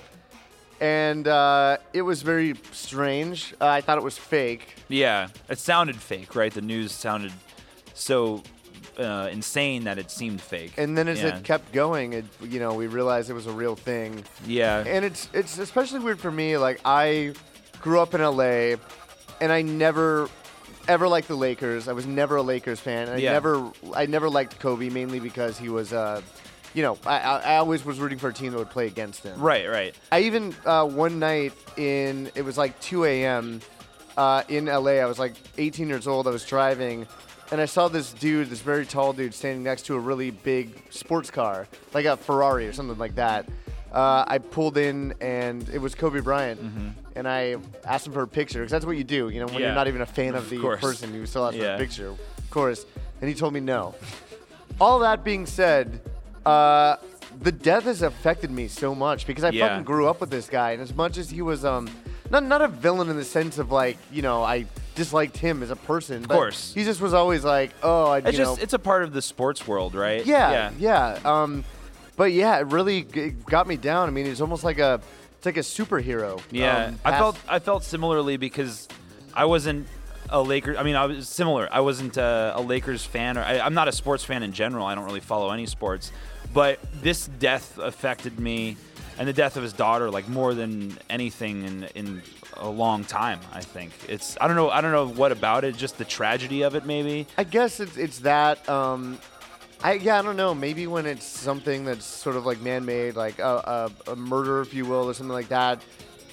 and 0.81 1.27
uh, 1.27 1.79
it 1.93 2.03
was 2.03 2.23
very 2.23 2.55
strange. 2.73 3.55
Uh, 3.61 3.67
I 3.67 3.81
thought 3.81 3.99
it 3.99 4.05
was 4.05 4.17
fake. 4.17 4.77
Yeah, 4.89 5.29
it 5.49 5.59
sounded 5.59 5.97
fake, 5.97 6.35
right? 6.37 6.53
The 6.53 6.63
news 6.63 6.93
sounded 6.93 7.33
so 7.95 8.43
uh, 8.99 9.29
insane 9.31 9.85
that 9.85 9.99
it 9.99 10.11
seemed 10.11 10.41
fake. 10.41 10.75
And 10.77 10.97
then 10.97 11.09
as 11.09 11.23
yeah. 11.23 11.37
it 11.37 11.45
kept 11.45 11.73
going, 11.73 12.13
it 12.13 12.25
you 12.43 12.61
know 12.61 12.75
we 12.75 12.87
realized 12.87 13.31
it 13.31 13.35
was 13.35 13.47
a 13.47 13.53
real 13.53 13.77
thing. 13.77 14.25
yeah, 14.47 14.85
And 14.87 15.05
it's 15.05 15.29
it's 15.33 15.59
especially 15.59 16.01
weird 16.01 16.21
for 16.21 16.31
me. 16.31 16.57
Like 16.57 16.81
I 16.85 17.35
grew 17.81 18.01
up 18.01 18.15
in 18.15 18.21
LA, 18.21 18.77
and 19.41 19.53
I 19.53 19.63
never 19.63 20.29
ever 20.89 21.07
liked 21.07 21.29
the 21.29 21.37
Lakers. 21.37 21.87
I 21.87 21.93
was 21.93 22.07
never 22.07 22.37
a 22.37 22.43
Lakers 22.43 22.81
fan. 22.81 23.09
I 23.09 23.17
Yeah. 23.19 23.33
never 23.33 23.71
I 23.95 24.07
never 24.07 24.29
liked 24.29 24.59
Kobe 24.59 24.89
mainly 24.89 25.21
because 25.21 25.57
he 25.59 25.69
was 25.69 25.93
uh, 25.93 26.23
you 26.75 26.83
know 26.83 26.99
I, 27.07 27.19
I 27.19 27.57
always 27.59 27.85
was 27.85 27.99
rooting 28.01 28.19
for 28.19 28.29
a 28.31 28.33
team 28.35 28.53
that 28.53 28.59
would 28.59 28.71
play 28.71 28.87
against 28.87 29.23
him. 29.23 29.41
right, 29.41 29.69
right. 29.69 29.95
I 30.11 30.21
even 30.23 30.55
uh, 30.67 30.87
one 30.87 31.19
night 31.19 31.53
in 31.77 32.31
it 32.35 32.43
was 32.43 32.59
like 32.59 32.79
2 32.81 33.05
a.m. 33.05 33.61
Uh, 34.17 34.43
in 34.49 34.65
LA. 34.65 34.93
I 34.99 35.05
was 35.07 35.19
like 35.19 35.35
18 35.59 35.87
years 35.89 36.09
old. 36.09 36.27
I 36.27 36.31
was 36.31 36.45
driving, 36.45 37.07
and 37.53 37.61
I 37.61 37.67
saw 37.67 37.87
this 37.87 38.13
dude, 38.13 38.51
this 38.51 38.61
very 38.61 38.85
tall 38.85 39.13
dude, 39.13 39.33
standing 39.33 39.63
next 39.63 39.83
to 39.87 39.95
a 39.95 39.99
really 40.01 40.33
big 40.33 40.83
sports 40.91 41.31
car, 41.31 41.69
like 41.95 42.05
a 42.05 42.17
Ferrari 42.17 42.67
or 42.67 42.73
something 42.73 42.99
like 42.99 43.15
that. 43.15 43.47
Uh, 43.93 44.25
I 44.27 44.39
pulled 44.39 44.77
in, 44.77 45.15
and 45.21 45.69
it 45.71 45.79
was 45.79 45.95
Kobe 45.95 46.21
Bryant, 46.21 46.61
and 47.17 47.27
I 47.29 47.57
asked 47.85 48.07
him 48.07 48.13
for 48.13 48.23
a 48.23 48.29
picture 48.29 48.59
because 48.61 48.71
that's 48.73 48.85
what 48.85 48.97
you 48.97 49.05
do, 49.05 49.29
you 49.31 49.41
know, 49.41 49.47
when 49.47 49.55
Mm-hmm. 49.55 49.61
Yeah. 49.61 49.67
you're 49.69 49.75
not 49.75 49.89
even 49.89 50.03
a 50.03 50.07
fan 50.07 50.35
of 50.35 50.45
Of 50.45 50.51
the 50.51 50.59
course. 50.61 50.81
person, 50.81 51.15
you 51.15 51.25
still 51.27 51.47
ask 51.47 51.57
for 51.57 51.65
a 51.75 51.79
picture, 51.79 52.09
of 52.09 52.51
course. 52.51 52.85
And 53.21 53.29
he 53.29 53.35
told 53.35 53.53
me 53.55 53.61
no. 53.61 53.95
All 54.81 54.99
that 55.01 55.25
being 55.25 55.47
said, 55.47 56.01
uh, 56.47 56.97
the 57.41 57.51
death 57.53 57.85
has 57.85 58.03
affected 58.03 58.51
me 58.51 58.69
so 58.69 58.95
much 58.95 59.27
because 59.27 59.43
I 59.45 59.51
Yeah. 59.51 59.69
fucking 59.69 59.85
grew 59.85 60.07
up 60.09 60.21
with 60.21 60.31
this 60.31 60.49
guy, 60.49 60.73
and 60.73 60.83
as 60.83 60.95
much 60.95 61.19
as 61.19 61.31
he 61.31 61.43
was 61.43 61.65
um, 61.65 61.89
not 62.31 62.45
not 62.45 62.61
a 62.63 62.69
villain 62.69 63.09
in 63.09 63.17
the 63.17 63.25
sense 63.25 63.59
of 63.59 63.73
like 63.73 63.97
you 64.13 64.23
know 64.23 64.43
I 64.45 64.67
disliked 64.95 65.37
him 65.39 65.63
as 65.63 65.71
a 65.71 65.77
person. 65.77 66.25
Of 66.25 66.29
course. 66.29 66.73
he 66.75 66.85
just 66.85 67.01
was 67.01 67.15
always 67.15 67.45
like, 67.45 67.71
oh, 67.83 68.07
I, 68.07 68.19
It's 68.19 68.37
just 68.37 68.59
know, 68.59 68.63
it's 68.63 68.73
a 68.75 68.79
part 68.81 69.03
of 69.05 69.13
the 69.13 69.23
sports 69.23 69.67
world, 69.67 69.95
right? 69.95 70.25
yeah, 70.27 70.73
yeah, 70.79 71.19
Um, 71.25 71.65
but 72.19 72.33
yeah, 72.33 72.59
it 72.59 72.67
really 72.67 73.05
g- 73.05 73.31
got 73.31 73.67
me 73.67 73.77
down. 73.79 74.09
I 74.09 74.11
mean, 74.11 74.27
it's 74.27 74.43
almost 74.43 74.65
like 74.65 74.79
a 74.79 75.01
it's 75.39 75.47
like 75.47 75.57
a 75.57 75.61
superhero. 75.61 76.43
Yeah, 76.51 76.87
um, 76.87 76.99
I 77.05 77.13
felt 77.13 77.39
I 77.49 77.59
felt 77.61 77.85
similarly 77.85 78.37
because 78.37 78.89
I 79.33 79.47
wasn't 79.47 79.87
a 80.29 80.43
Lakers. 80.43 80.77
I 80.77 80.83
mean, 80.83 80.97
I 80.97 81.07
was 81.07 81.29
similar. 81.29 81.69
I 81.71 81.81
wasn't 81.81 82.17
a, 82.17 82.53
a 82.57 82.61
Lakers 82.61 83.05
fan, 83.05 83.39
or 83.39 83.43
I, 83.43 83.61
I'm 83.61 83.73
not 83.73 83.87
a 83.87 83.93
sports 83.93 84.25
fan 84.25 84.43
in 84.43 84.53
general. 84.53 84.85
I 84.85 84.97
don't 84.97 85.05
really 85.05 85.21
follow 85.21 85.51
any 85.53 85.65
sports, 85.67 86.11
but 86.53 86.81
this 87.01 87.29
death 87.39 87.79
affected 87.79 88.41
me, 88.41 88.77
and 89.17 89.29
the 89.29 89.33
death 89.33 89.57
of 89.57 89.63
his 89.63 89.73
daughter, 89.73 90.11
like 90.11 90.29
more 90.29 90.55
than 90.55 90.99
anything 91.09 91.63
in 91.63 91.85
in 91.95 92.23
a 92.57 92.69
long 92.69 93.05
time. 93.05 93.39
I 93.53 93.61
think 93.61 93.93
it's 94.09 94.37
I 94.41 94.49
don't 94.49 94.57
know 94.57 94.71
I 94.71 94.81
don't 94.81 94.91
know 94.93 95.07
what 95.07 95.31
about 95.31 95.63
it. 95.63 95.77
Just 95.77 95.99
the 95.99 96.05
tragedy 96.05 96.63
of 96.63 96.75
it, 96.75 96.85
maybe. 96.85 97.29
I 97.39 97.45
guess 97.45 97.79
it's 97.79 97.97
it's 97.97 98.19
that. 98.21 98.69
Um, 98.69 99.21
I 99.83 99.95
yeah, 99.95 100.19
I 100.19 100.23
don't 100.23 100.37
know. 100.37 100.55
Maybe 100.55 100.87
when 100.87 101.07
it's 101.07 101.25
something 101.25 101.85
that's 101.85 102.05
sort 102.05 102.37
of 102.37 102.45
like 102.45 102.61
man-made, 102.61 103.15
like 103.17 103.39
a, 103.39 103.91
a, 104.07 104.13
a 104.13 104.17
murder, 104.17 104.61
if 104.61 104.75
you 104.75 104.85
will, 104.87 105.09
or 105.09 105.15
something 105.15 105.33
like 105.33 105.49
that. 105.49 105.83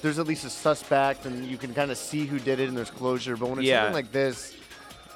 There's 0.02 0.18
at 0.18 0.26
least 0.26 0.44
a 0.44 0.50
suspect, 0.50 1.26
and 1.26 1.44
you 1.46 1.56
can 1.56 1.72
kind 1.72 1.90
of 1.90 1.96
see 1.96 2.26
who 2.26 2.38
did 2.38 2.60
it, 2.60 2.68
and 2.68 2.76
there's 2.76 2.90
closure. 2.90 3.36
But 3.36 3.48
when 3.48 3.58
it's 3.60 3.68
Yeah. 3.68 3.82
something 3.82 3.94
like 3.94 4.12
this, 4.12 4.54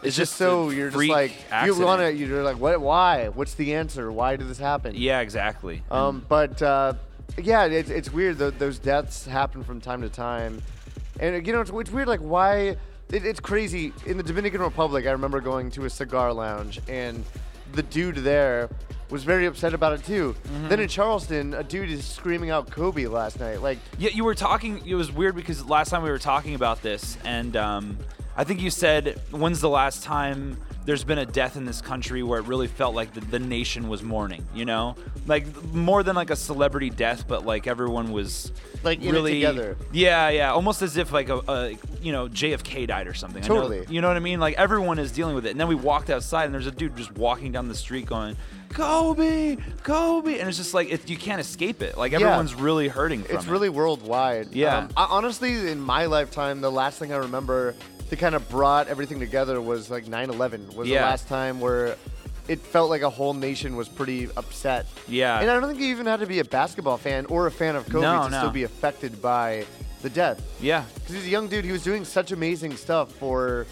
It's, 0.02 0.16
just 0.16 0.36
so 0.36 0.70
a 0.70 0.74
you're 0.74 0.86
just 0.88 0.96
freak 0.96 1.10
like 1.10 1.32
accident. 1.50 1.78
you 1.80 1.84
want 1.84 2.00
to. 2.02 2.12
You're 2.14 2.42
like, 2.42 2.58
what? 2.58 2.80
Why? 2.80 3.28
What's 3.28 3.54
the 3.54 3.74
answer? 3.74 4.10
Why 4.10 4.36
did 4.36 4.48
this 4.48 4.58
happen? 4.58 4.94
Yeah, 4.96 5.20
exactly. 5.20 5.82
Um, 5.90 6.24
but 6.28 6.62
uh, 6.62 6.94
yeah, 7.36 7.64
it's, 7.66 7.90
it's 7.90 8.12
weird. 8.12 8.38
Th- 8.38 8.54
those 8.58 8.78
deaths 8.78 9.26
happen 9.26 9.62
from 9.64 9.80
time 9.80 10.02
to 10.02 10.08
time, 10.08 10.62
and 11.18 11.46
you 11.46 11.52
know 11.52 11.60
it's, 11.60 11.70
it's 11.70 11.90
weird. 11.90 12.08
Like 12.08 12.20
why? 12.20 12.76
It, 13.10 13.24
it's 13.26 13.40
crazy. 13.40 13.92
In 14.06 14.16
the 14.16 14.22
Dominican 14.22 14.60
Republic, 14.62 15.06
I 15.06 15.10
remember 15.10 15.40
going 15.40 15.70
to 15.72 15.84
a 15.84 15.90
cigar 15.90 16.32
lounge, 16.32 16.80
and 16.88 17.22
the 17.72 17.82
dude 17.82 18.16
there 18.16 18.68
was 19.10 19.24
very 19.24 19.46
upset 19.46 19.74
about 19.74 19.92
it 19.92 20.04
too. 20.04 20.34
Mm-hmm. 20.44 20.68
Then 20.68 20.80
in 20.80 20.88
Charleston, 20.88 21.54
a 21.54 21.64
dude 21.64 21.90
is 21.90 22.04
screaming 22.04 22.50
out 22.50 22.70
Kobe 22.70 23.06
last 23.06 23.40
night. 23.40 23.62
Like 23.62 23.78
Yeah, 23.98 24.10
you 24.12 24.24
were 24.24 24.34
talking. 24.34 24.86
It 24.86 24.94
was 24.94 25.10
weird 25.10 25.34
because 25.34 25.64
last 25.66 25.90
time 25.90 26.02
we 26.02 26.10
were 26.10 26.18
talking 26.18 26.54
about 26.54 26.82
this, 26.82 27.18
and 27.24 27.56
um, 27.56 27.98
I 28.36 28.44
think 28.44 28.60
you 28.60 28.70
said, 28.70 29.20
"When's 29.30 29.60
the 29.60 29.68
last 29.68 30.02
time 30.02 30.56
there's 30.84 31.04
been 31.04 31.18
a 31.18 31.26
death 31.26 31.56
in 31.56 31.64
this 31.64 31.80
country 31.80 32.22
where 32.22 32.40
it 32.40 32.46
really 32.46 32.66
felt 32.68 32.94
like 32.94 33.12
the, 33.14 33.20
the 33.20 33.38
nation 33.38 33.88
was 33.88 34.02
mourning?" 34.02 34.46
You 34.54 34.64
know, 34.64 34.96
like 35.26 35.46
more 35.72 36.02
than 36.02 36.16
like 36.16 36.30
a 36.30 36.36
celebrity 36.36 36.90
death, 36.90 37.26
but 37.28 37.44
like 37.46 37.66
everyone 37.66 38.12
was 38.12 38.52
Like, 38.82 39.00
really 39.02 39.34
together. 39.34 39.76
Yeah, 39.92 40.28
yeah, 40.30 40.52
almost 40.52 40.82
as 40.82 40.96
if 40.96 41.12
like 41.12 41.28
a, 41.28 41.38
a 41.48 41.70
you 42.02 42.12
know 42.12 42.28
JFK 42.28 42.86
died 42.86 43.06
or 43.06 43.14
something. 43.14 43.44
I 43.44 43.48
know- 43.48 43.54
Totally. 43.62 43.86
you 43.88 44.00
know 44.00 44.08
what 44.08 44.16
I 44.16 44.20
mean? 44.20 44.40
Like 44.40 44.54
everyone 44.56 44.98
is 44.98 45.12
dealing 45.12 45.34
with 45.34 45.46
it, 45.46 45.50
and 45.50 45.60
then 45.60 45.68
we 45.68 45.74
walked 45.74 46.10
outside, 46.10 46.44
and 46.46 46.54
there's 46.54 46.66
a 46.66 46.70
dude 46.72 46.96
just 46.96 47.12
walking 47.16 47.52
down 47.52 47.68
the 47.68 47.74
street 47.74 48.06
going. 48.06 48.36
Kobe, 48.70 49.56
Kobe, 49.82 50.38
and 50.38 50.48
it's 50.48 50.56
just 50.56 50.74
like 50.74 50.90
it, 50.90 51.10
you 51.10 51.16
can't 51.16 51.40
escape 51.40 51.82
it. 51.82 51.98
Like 51.98 52.12
Yeah. 52.12 52.18
everyone's 52.20 52.54
really 52.54 52.88
hurting 52.88 53.24
from 53.24 53.36
it's 53.36 53.44
it. 53.46 53.50
really 53.50 53.68
worldwide. 53.68 54.54
Yeah. 54.54 54.78
Um, 54.78 54.88
I, 54.96 55.06
honestly, 55.10 55.70
in 55.70 55.80
my 55.80 56.06
lifetime, 56.06 56.60
the 56.60 56.70
last 56.70 56.98
thing 56.98 57.12
I 57.12 57.16
remember 57.16 57.74
that 58.10 58.18
kind 58.18 58.34
of 58.34 58.48
brought 58.48 58.88
everything 58.88 59.18
together 59.20 59.60
was 59.60 59.90
like 59.90 60.04
9/11. 60.06 60.74
Was 60.74 60.88
Yeah. 60.88 61.00
the 61.00 61.06
last 61.06 61.28
time 61.28 61.60
where 61.60 61.96
it 62.48 62.60
felt 62.60 62.90
like 62.90 63.02
a 63.02 63.10
whole 63.10 63.32
nation 63.32 63.76
was 63.76 63.88
pretty 63.88 64.28
upset. 64.36 64.86
Yeah. 65.08 65.38
And 65.40 65.50
I 65.50 65.54
don't 65.58 65.68
think 65.68 65.80
you 65.80 65.86
even 65.86 66.06
had 66.06 66.20
to 66.20 66.26
be 66.26 66.40
a 66.40 66.44
basketball 66.44 66.96
fan 66.96 67.26
or 67.26 67.46
a 67.46 67.50
fan 67.50 67.76
of 67.76 67.86
Kobe 67.86 68.02
No, 68.02 68.24
to 68.24 68.30
no. 68.30 68.38
still 68.38 68.50
be 68.50 68.64
affected 68.64 69.22
by 69.22 69.64
the 70.02 70.10
death. 70.10 70.42
Yeah, 70.60 70.84
Because 70.94 71.14
he's 71.14 71.26
a 71.26 71.30
young 71.30 71.46
dude. 71.48 71.64
He 71.64 71.72
was 71.72 71.82
doing 71.84 72.04
such 72.04 72.32
amazing 72.32 72.76
stuff 72.76 73.12
for. 73.12 73.66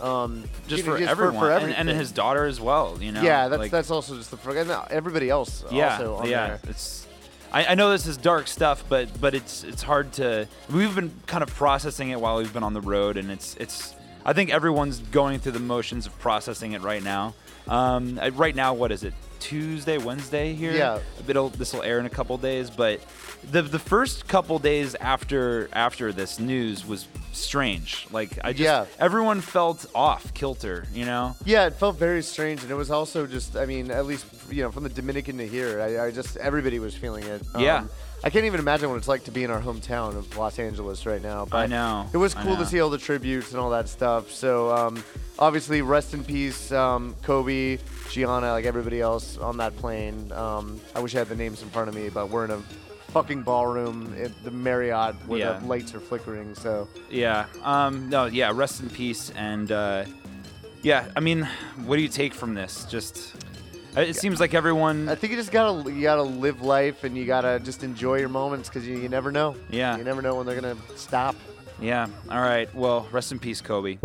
Um, 0.00 0.44
just 0.66 0.84
you 0.84 0.90
know, 0.90 0.96
for 0.96 1.02
everyone, 1.02 1.38
for, 1.38 1.50
and, 1.50 1.74
and 1.74 1.88
his 1.88 2.10
daughter 2.10 2.46
as 2.46 2.58
well. 2.58 2.96
You 3.00 3.12
know. 3.12 3.20
Yeah, 3.20 3.48
that's 3.48 3.60
Like, 3.60 3.70
that's 3.70 3.90
also 3.90 4.16
just 4.16 4.30
the 4.30 4.50
and 4.52 4.70
everybody 4.90 5.28
else 5.28 5.62
yeah, 5.70 5.92
also 5.92 6.14
on 6.14 6.28
yeah. 6.30 6.46
there. 6.46 6.60
It's. 6.68 6.99
I, 7.52 7.66
I 7.66 7.74
know 7.74 7.90
this 7.90 8.06
is 8.06 8.16
dark 8.16 8.46
stuff, 8.46 8.84
but 8.88 9.08
but 9.20 9.34
it's 9.34 9.64
it's 9.64 9.82
hard 9.82 10.12
to. 10.14 10.46
We've 10.70 10.94
been 10.94 11.12
kind 11.26 11.42
of 11.42 11.52
processing 11.54 12.10
it 12.10 12.20
while 12.20 12.38
we've 12.38 12.52
been 12.52 12.62
on 12.62 12.74
the 12.74 12.80
road, 12.80 13.16
and 13.16 13.30
it's 13.30 13.56
it's. 13.56 13.94
I 14.24 14.32
think 14.34 14.50
everyone's 14.50 14.98
going 14.98 15.38
through 15.40 15.52
the 15.52 15.60
motions 15.60 16.06
of 16.06 16.16
processing 16.18 16.72
it 16.72 16.82
right 16.82 17.02
now. 17.02 17.34
Um, 17.66 18.20
right 18.34 18.54
now, 18.54 18.74
what 18.74 18.92
is 18.92 19.02
it? 19.02 19.14
Tuesday, 19.40 19.98
Wednesday 19.98 20.54
here. 20.54 20.72
Yeah. 20.72 20.98
It'll 21.26 21.48
this 21.48 21.72
will 21.72 21.82
air 21.82 21.98
in 21.98 22.06
a 22.06 22.10
couple 22.10 22.36
days, 22.38 22.70
but 22.70 23.00
the 23.50 23.62
the 23.62 23.78
first 23.78 24.28
couple 24.28 24.58
days 24.58 24.94
after 24.94 25.68
after 25.72 26.12
this 26.12 26.38
news 26.38 26.86
was 26.86 27.08
strange. 27.32 28.06
Like 28.12 28.38
I 28.44 28.52
just 28.52 28.62
Yeah. 28.62 28.84
everyone 28.98 29.40
felt 29.40 29.86
off 29.94 30.32
kilter, 30.34 30.86
you 30.94 31.04
know. 31.04 31.34
Yeah, 31.44 31.66
it 31.66 31.74
felt 31.74 31.96
very 31.96 32.22
strange, 32.22 32.62
and 32.62 32.70
it 32.70 32.74
was 32.74 32.90
also 32.90 33.26
just, 33.26 33.56
I 33.56 33.66
mean, 33.66 33.90
at 33.90 34.06
least 34.06 34.26
you 34.50 34.62
know, 34.62 34.70
from 34.70 34.82
the 34.84 34.88
Dominican 34.90 35.38
to 35.38 35.46
here, 35.46 35.80
I, 35.80 36.06
I 36.06 36.10
just 36.10 36.36
everybody 36.36 36.78
was 36.78 36.94
feeling 36.94 37.24
it. 37.24 37.42
Um, 37.54 37.62
Yeah. 37.62 37.84
I 38.22 38.28
can't 38.30 38.44
even 38.44 38.60
imagine 38.60 38.90
what 38.90 38.96
it's 38.96 39.08
like 39.08 39.24
to 39.24 39.30
be 39.30 39.44
in 39.44 39.50
our 39.50 39.60
hometown 39.62 40.16
of 40.16 40.36
Los 40.36 40.58
Angeles 40.58 41.06
right 41.06 41.22
now. 41.22 41.46
But 41.46 41.56
I 41.56 41.66
know, 41.66 42.06
It 42.12 42.18
was 42.18 42.34
cool 42.34 42.56
to 42.56 42.66
see 42.66 42.80
all 42.80 42.90
the 42.90 42.98
tributes 42.98 43.52
and 43.52 43.60
all 43.60 43.70
that 43.70 43.88
stuff. 43.88 44.30
So 44.30 44.70
um, 44.74 45.02
obviously, 45.38 45.80
rest 45.80 46.12
in 46.12 46.22
peace, 46.24 46.70
um, 46.70 47.14
Kobe, 47.22 47.78
Gianna, 48.10 48.52
like 48.52 48.66
everybody 48.66 49.00
else 49.00 49.38
on 49.38 49.56
that 49.58 49.74
plane. 49.76 50.30
Um, 50.32 50.80
I 50.94 51.00
wish 51.00 51.14
I 51.14 51.18
had 51.20 51.28
the 51.28 51.36
names 51.36 51.62
in 51.62 51.70
front 51.70 51.88
of 51.88 51.94
me, 51.94 52.10
but 52.10 52.28
we're 52.28 52.44
in 52.44 52.50
a 52.50 52.58
fucking 53.12 53.42
ballroom 53.42 54.14
at 54.22 54.30
the 54.44 54.50
Marriott 54.50 55.14
where 55.26 55.40
Yeah. 55.40 55.52
the 55.58 55.66
lights 55.66 55.94
are 55.94 56.00
flickering. 56.00 56.54
So 56.54 56.88
Yeah. 57.10 57.46
Um. 57.62 58.10
No. 58.10 58.26
Yeah. 58.26 58.52
Rest 58.54 58.80
in 58.82 58.90
peace. 58.90 59.30
And 59.30 59.72
uh, 59.72 60.04
yeah. 60.82 61.06
I 61.16 61.20
mean, 61.20 61.48
what 61.86 61.96
do 61.96 62.02
you 62.02 62.08
take 62.08 62.34
from 62.34 62.52
this? 62.54 62.84
Just 62.84 63.34
it 63.96 64.16
seems 64.16 64.40
like 64.40 64.54
everyone. 64.54 65.08
I 65.08 65.14
think 65.14 65.32
you 65.32 65.38
just 65.38 65.52
gotta 65.52 65.90
you 65.90 66.02
gotta 66.02 66.22
live 66.22 66.62
life 66.62 67.04
and 67.04 67.16
you 67.16 67.24
gotta 67.26 67.60
just 67.60 67.82
enjoy 67.82 68.18
your 68.18 68.28
moments 68.28 68.68
because 68.68 68.86
you, 68.86 68.96
you 68.98 69.08
never 69.08 69.32
know. 69.32 69.56
Yeah. 69.70 69.96
You 69.96 70.04
never 70.04 70.22
know 70.22 70.36
when 70.36 70.46
they're 70.46 70.60
gonna 70.60 70.76
stop. 70.96 71.36
Yeah. 71.80 72.06
All 72.30 72.40
right. 72.40 72.72
Well, 72.74 73.08
rest 73.10 73.32
in 73.32 73.38
peace, 73.38 73.60
Kobe. 73.60 73.98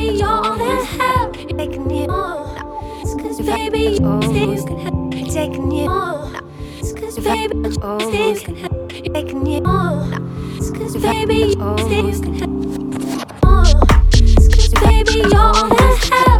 Baby, 0.00 0.16
you're 0.16 0.28
all 0.28 0.56
that 0.56 0.84
have. 0.98 1.32
Taken 1.58 1.90
you. 1.90 2.06
Cause 2.06 3.40
baby, 3.42 3.98
things 3.98 4.64
can 4.64 4.78
have 4.78 5.10
taken 5.30 5.70
you. 5.70 5.88
Cause 6.96 7.18
baby, 7.18 7.70
things 8.10 8.40
can 8.40 8.56
have 8.56 8.88
taken 8.88 9.44
you. 9.44 9.60
Cause 9.60 10.96
baby, 10.96 11.54
things 11.90 12.20
can 12.20 12.34
have 12.40 12.48
Cause 13.42 14.72
baby, 14.80 15.18
you're 15.18 15.36
all 15.36 15.68
that 15.68 15.98
have 16.10 16.39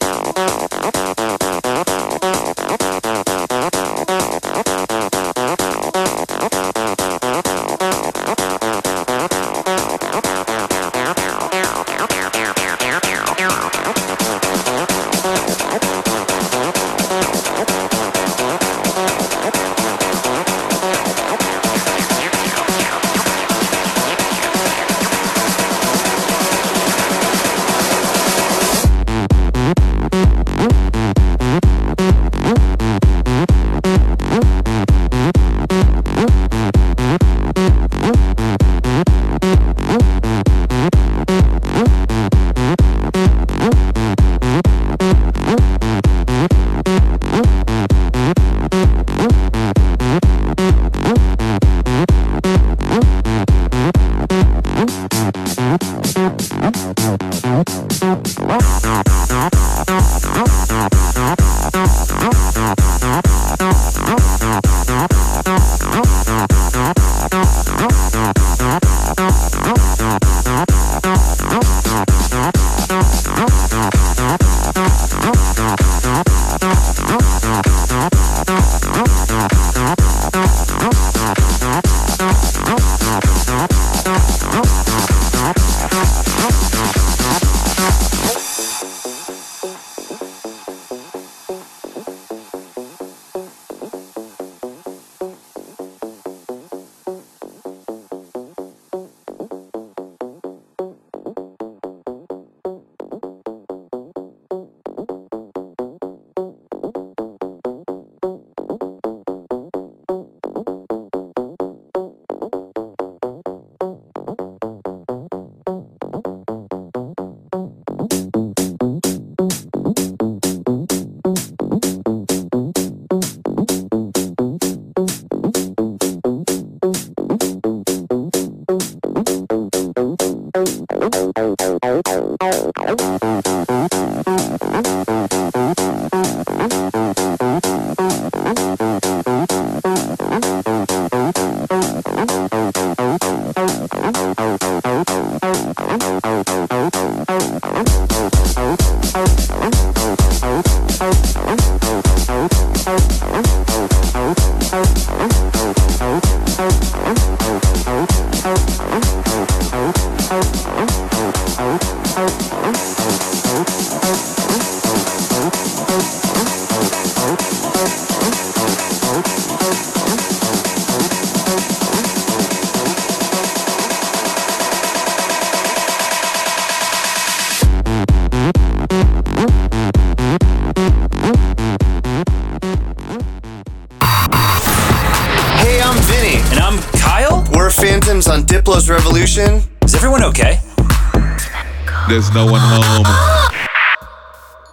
There's 192.31 192.45
no 192.45 192.51
one 192.51 192.61
home. 192.63 193.67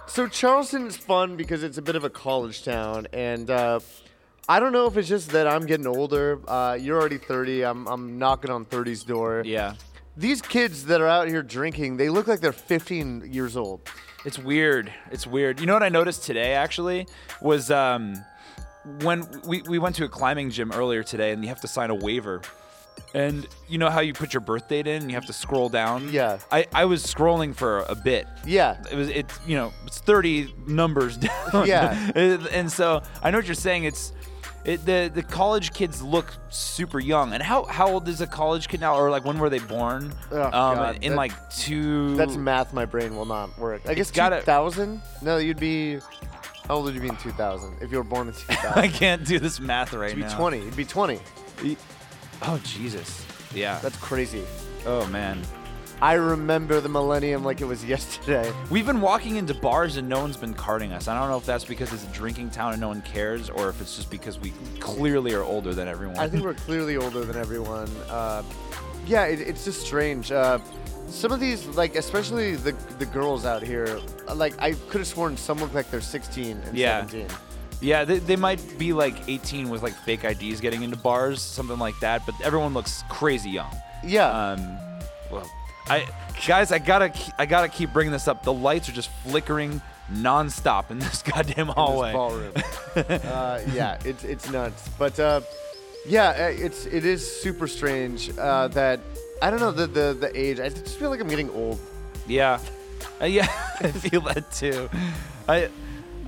So 0.07 0.27
Charleston 0.27 0.87
is 0.87 0.95
fun 0.95 1.35
because 1.35 1.61
it's 1.61 1.77
a 1.77 1.81
bit 1.81 1.97
of 1.97 2.05
a 2.05 2.09
college 2.09 2.63
town, 2.63 3.07
and 3.11 3.49
uh, 3.49 3.81
I 4.47 4.61
don't 4.61 4.71
know 4.71 4.85
if 4.85 4.95
it's 4.95 5.09
just 5.09 5.31
that 5.31 5.45
I'm 5.45 5.65
getting 5.65 5.85
older. 5.85 6.39
Uh, 6.47 6.77
you're 6.79 6.97
already 6.97 7.17
30. 7.17 7.63
I'm 7.63 7.85
I'm 7.87 8.17
knocking 8.17 8.49
on 8.49 8.65
30's 8.65 9.03
door. 9.03 9.43
Yeah. 9.45 9.73
These 10.15 10.41
kids 10.41 10.85
that 10.85 11.01
are 11.01 11.07
out 11.07 11.27
here 11.27 11.43
drinking, 11.43 11.97
they 11.97 12.07
look 12.07 12.27
like 12.27 12.39
they're 12.39 12.53
15 12.53 13.27
years 13.29 13.57
old. 13.57 13.81
It's 14.23 14.39
weird. 14.39 14.93
It's 15.11 15.27
weird. 15.27 15.59
You 15.59 15.65
know 15.65 15.73
what 15.73 15.83
I 15.83 15.89
noticed 15.89 16.23
today 16.23 16.53
actually 16.53 17.07
was 17.41 17.71
um, 17.71 18.15
when 19.01 19.27
we, 19.45 19.63
we 19.63 19.79
went 19.79 19.95
to 19.97 20.05
a 20.05 20.09
climbing 20.09 20.49
gym 20.49 20.71
earlier 20.71 21.03
today 21.03 21.31
and 21.31 21.43
you 21.43 21.49
have 21.49 21.61
to 21.61 21.67
sign 21.67 21.89
a 21.89 21.95
waiver. 21.95 22.41
And 23.13 23.47
you 23.67 23.77
know 23.77 23.89
how 23.89 23.99
you 24.01 24.13
put 24.13 24.33
your 24.33 24.41
birth 24.41 24.67
date 24.67 24.87
in 24.87 25.01
and 25.01 25.09
you 25.11 25.15
have 25.15 25.25
to 25.27 25.33
scroll 25.33 25.69
down? 25.69 26.09
Yeah. 26.11 26.39
I, 26.51 26.67
I 26.73 26.85
was 26.85 27.03
scrolling 27.05 27.55
for 27.55 27.79
a 27.89 27.95
bit. 27.95 28.27
Yeah. 28.45 28.77
It 28.91 28.95
was 28.95 29.09
it's 29.09 29.39
you 29.47 29.55
know, 29.55 29.73
it's 29.85 29.99
30 29.99 30.53
numbers 30.67 31.17
down. 31.53 31.65
Yeah. 31.67 32.11
and 32.15 32.71
so 32.71 33.01
I 33.23 33.31
know 33.31 33.37
what 33.37 33.45
you're 33.47 33.55
saying. 33.55 33.83
It's 33.85 34.13
it, 34.65 34.85
the 34.85 35.09
the 35.13 35.23
college 35.23 35.73
kids 35.73 36.01
look 36.01 36.33
super 36.49 36.99
young. 36.99 37.33
And 37.33 37.41
how 37.41 37.63
how 37.63 37.87
old 37.89 38.07
is 38.09 38.21
a 38.21 38.27
college 38.27 38.67
kid 38.67 38.81
now? 38.81 38.95
Or 38.95 39.09
like 39.09 39.23
when 39.25 39.39
were 39.39 39.49
they 39.49 39.59
born? 39.59 40.13
Oh, 40.31 40.41
um, 40.43 40.51
God, 40.51 40.97
in 41.01 41.11
that- 41.11 41.17
like 41.17 41.49
two. 41.49 42.15
That's 42.17 42.35
math 42.35 42.73
my 42.73 42.85
brain 42.85 43.15
will 43.15 43.25
not 43.25 43.57
work. 43.57 43.81
I 43.87 43.93
guess 43.93 44.11
gotta- 44.11 44.39
2000? 44.39 45.01
No, 45.21 45.37
you'd 45.37 45.59
be. 45.59 45.99
How 46.67 46.75
old 46.75 46.85
would 46.85 46.93
you 46.93 47.01
be 47.01 47.07
in 47.07 47.15
2000 47.15 47.77
if 47.81 47.89
you 47.91 47.97
were 47.97 48.03
born 48.03 48.27
in 48.27 48.33
2000? 48.35 48.71
I 48.83 48.87
can't 48.89 49.25
do 49.25 49.39
this 49.39 49.59
math 49.59 49.91
right 49.93 50.09
You'd 50.11 50.17
be 50.17 50.21
now. 50.29 50.37
20. 50.37 50.59
You'd 50.59 50.75
be 50.75 50.85
20. 50.85 51.19
Oh 52.43 52.59
Jesus. 52.63 53.25
Yeah. 53.53 53.79
That's 53.79 53.97
crazy. 53.97 54.43
oh 54.85 55.05
man. 55.07 55.41
I 56.01 56.13
remember 56.13 56.79
the 56.79 56.87
millennium 56.87 57.43
like 57.43 57.59
it 57.59 57.65
was 57.65 57.83
yesterday. 57.83 58.49
We've 58.69 58.85
been 58.85 59.01
walking 59.01 59.35
into 59.35 59.53
bars 59.53 59.97
and 59.97 60.07
no 60.07 60.21
one's 60.21 60.37
been 60.37 60.53
carding 60.53 60.93
us. 60.93 61.09
I 61.09 61.19
don't 61.19 61.29
know 61.29 61.35
if 61.37 61.45
that's 61.45 61.65
because 61.65 61.91
it's 61.91 62.05
a 62.05 62.11
drinking 62.13 62.51
town 62.51 62.71
and 62.71 62.79
no 62.79 62.87
one 62.87 63.01
cares, 63.01 63.49
or 63.49 63.67
if 63.67 63.81
it's 63.81 63.97
just 63.97 64.09
because 64.09 64.39
we 64.39 64.53
clearly 64.79 65.33
are 65.33 65.43
older 65.43 65.73
than 65.73 65.89
everyone. 65.89 66.17
I 66.17 66.29
think 66.29 66.43
we're 66.43 66.53
clearly 66.67 66.95
older 66.95 67.25
than 67.25 67.35
everyone. 67.35 67.89
Uh, 68.09 68.43
yeah, 69.05 69.25
it, 69.25 69.41
it's 69.41 69.65
just 69.65 69.81
strange. 69.81 70.31
Uh, 70.31 70.59
some 71.09 71.33
of 71.33 71.41
these, 71.41 71.65
like 71.75 71.95
especially 71.95 72.55
the 72.55 72.71
the 72.97 73.05
girls 73.07 73.45
out 73.45 73.61
here, 73.61 73.99
like 74.33 74.53
I 74.61 74.73
could 74.73 74.99
have 75.01 75.07
sworn 75.07 75.35
some 75.35 75.57
look 75.59 75.73
like 75.73 75.91
they're 75.91 75.99
16 75.99 76.61
and 76.65 76.77
Yeah. 76.77 77.05
17. 77.07 77.27
Yeah, 77.81 78.03
they, 78.03 78.19
they 78.19 78.35
might 78.35 78.77
be 78.77 78.91
like 78.93 79.15
18 79.29 79.69
with 79.69 79.81
like 79.83 79.93
fake 79.93 80.23
IDs 80.25 80.59
getting 80.59 80.83
into 80.83 80.97
bars, 80.97 81.41
something 81.41 81.79
like 81.79 81.97
that. 82.01 82.25
But 82.25 82.35
everyone 82.41 82.73
looks 82.73 83.03
crazy 83.09 83.49
young. 83.49 83.73
Yeah. 84.03 84.29
Um, 84.29 84.77
well, 85.31 85.49
I 85.87 86.07
guys, 86.45 86.71
I 86.71 86.79
gotta 86.79 87.11
I 87.37 87.45
gotta 87.45 87.69
keep 87.69 87.93
bringing 87.93 88.11
this 88.11 88.27
up. 88.27 88.43
The 88.43 88.53
lights 88.53 88.89
are 88.89 88.91
just 88.91 89.09
flickering 89.23 89.81
nonstop 90.11 90.91
in 90.91 90.99
this 90.99 91.21
goddamn 91.23 91.61
in 91.61 91.67
this 91.67 91.75
hallway. 91.75 92.11
ballroom. 92.13 92.53
uh, 92.95 93.61
yeah, 93.73 93.97
it's 94.03 94.23
it's 94.23 94.49
nuts. 94.51 94.89
But 94.99 95.19
uh, 95.19 95.41
yeah, 96.05 96.29
uh, 96.29 96.35
it's 96.65 96.85
it 96.85 97.05
is 97.05 97.41
super 97.41 97.67
strange 97.67 98.31
uh, 98.37 98.67
that 98.69 98.99
I 99.41 99.49
don't 99.49 99.59
know 99.61 99.71
the, 99.71 99.87
the 99.87 100.17
the 100.19 100.31
age. 100.39 100.59
I 100.59 100.69
just 100.69 100.97
feel 100.99 101.09
like 101.09 101.21
I'm 101.21 101.27
getting 101.29 101.49
old. 101.51 101.79
Yeah, 102.27 102.59
Uh, 103.21 103.25
yeah, 103.25 103.47
I 103.79 103.91
feel 103.91 104.21
that 104.21 104.51
too. 104.51 104.89
I, 105.47 105.69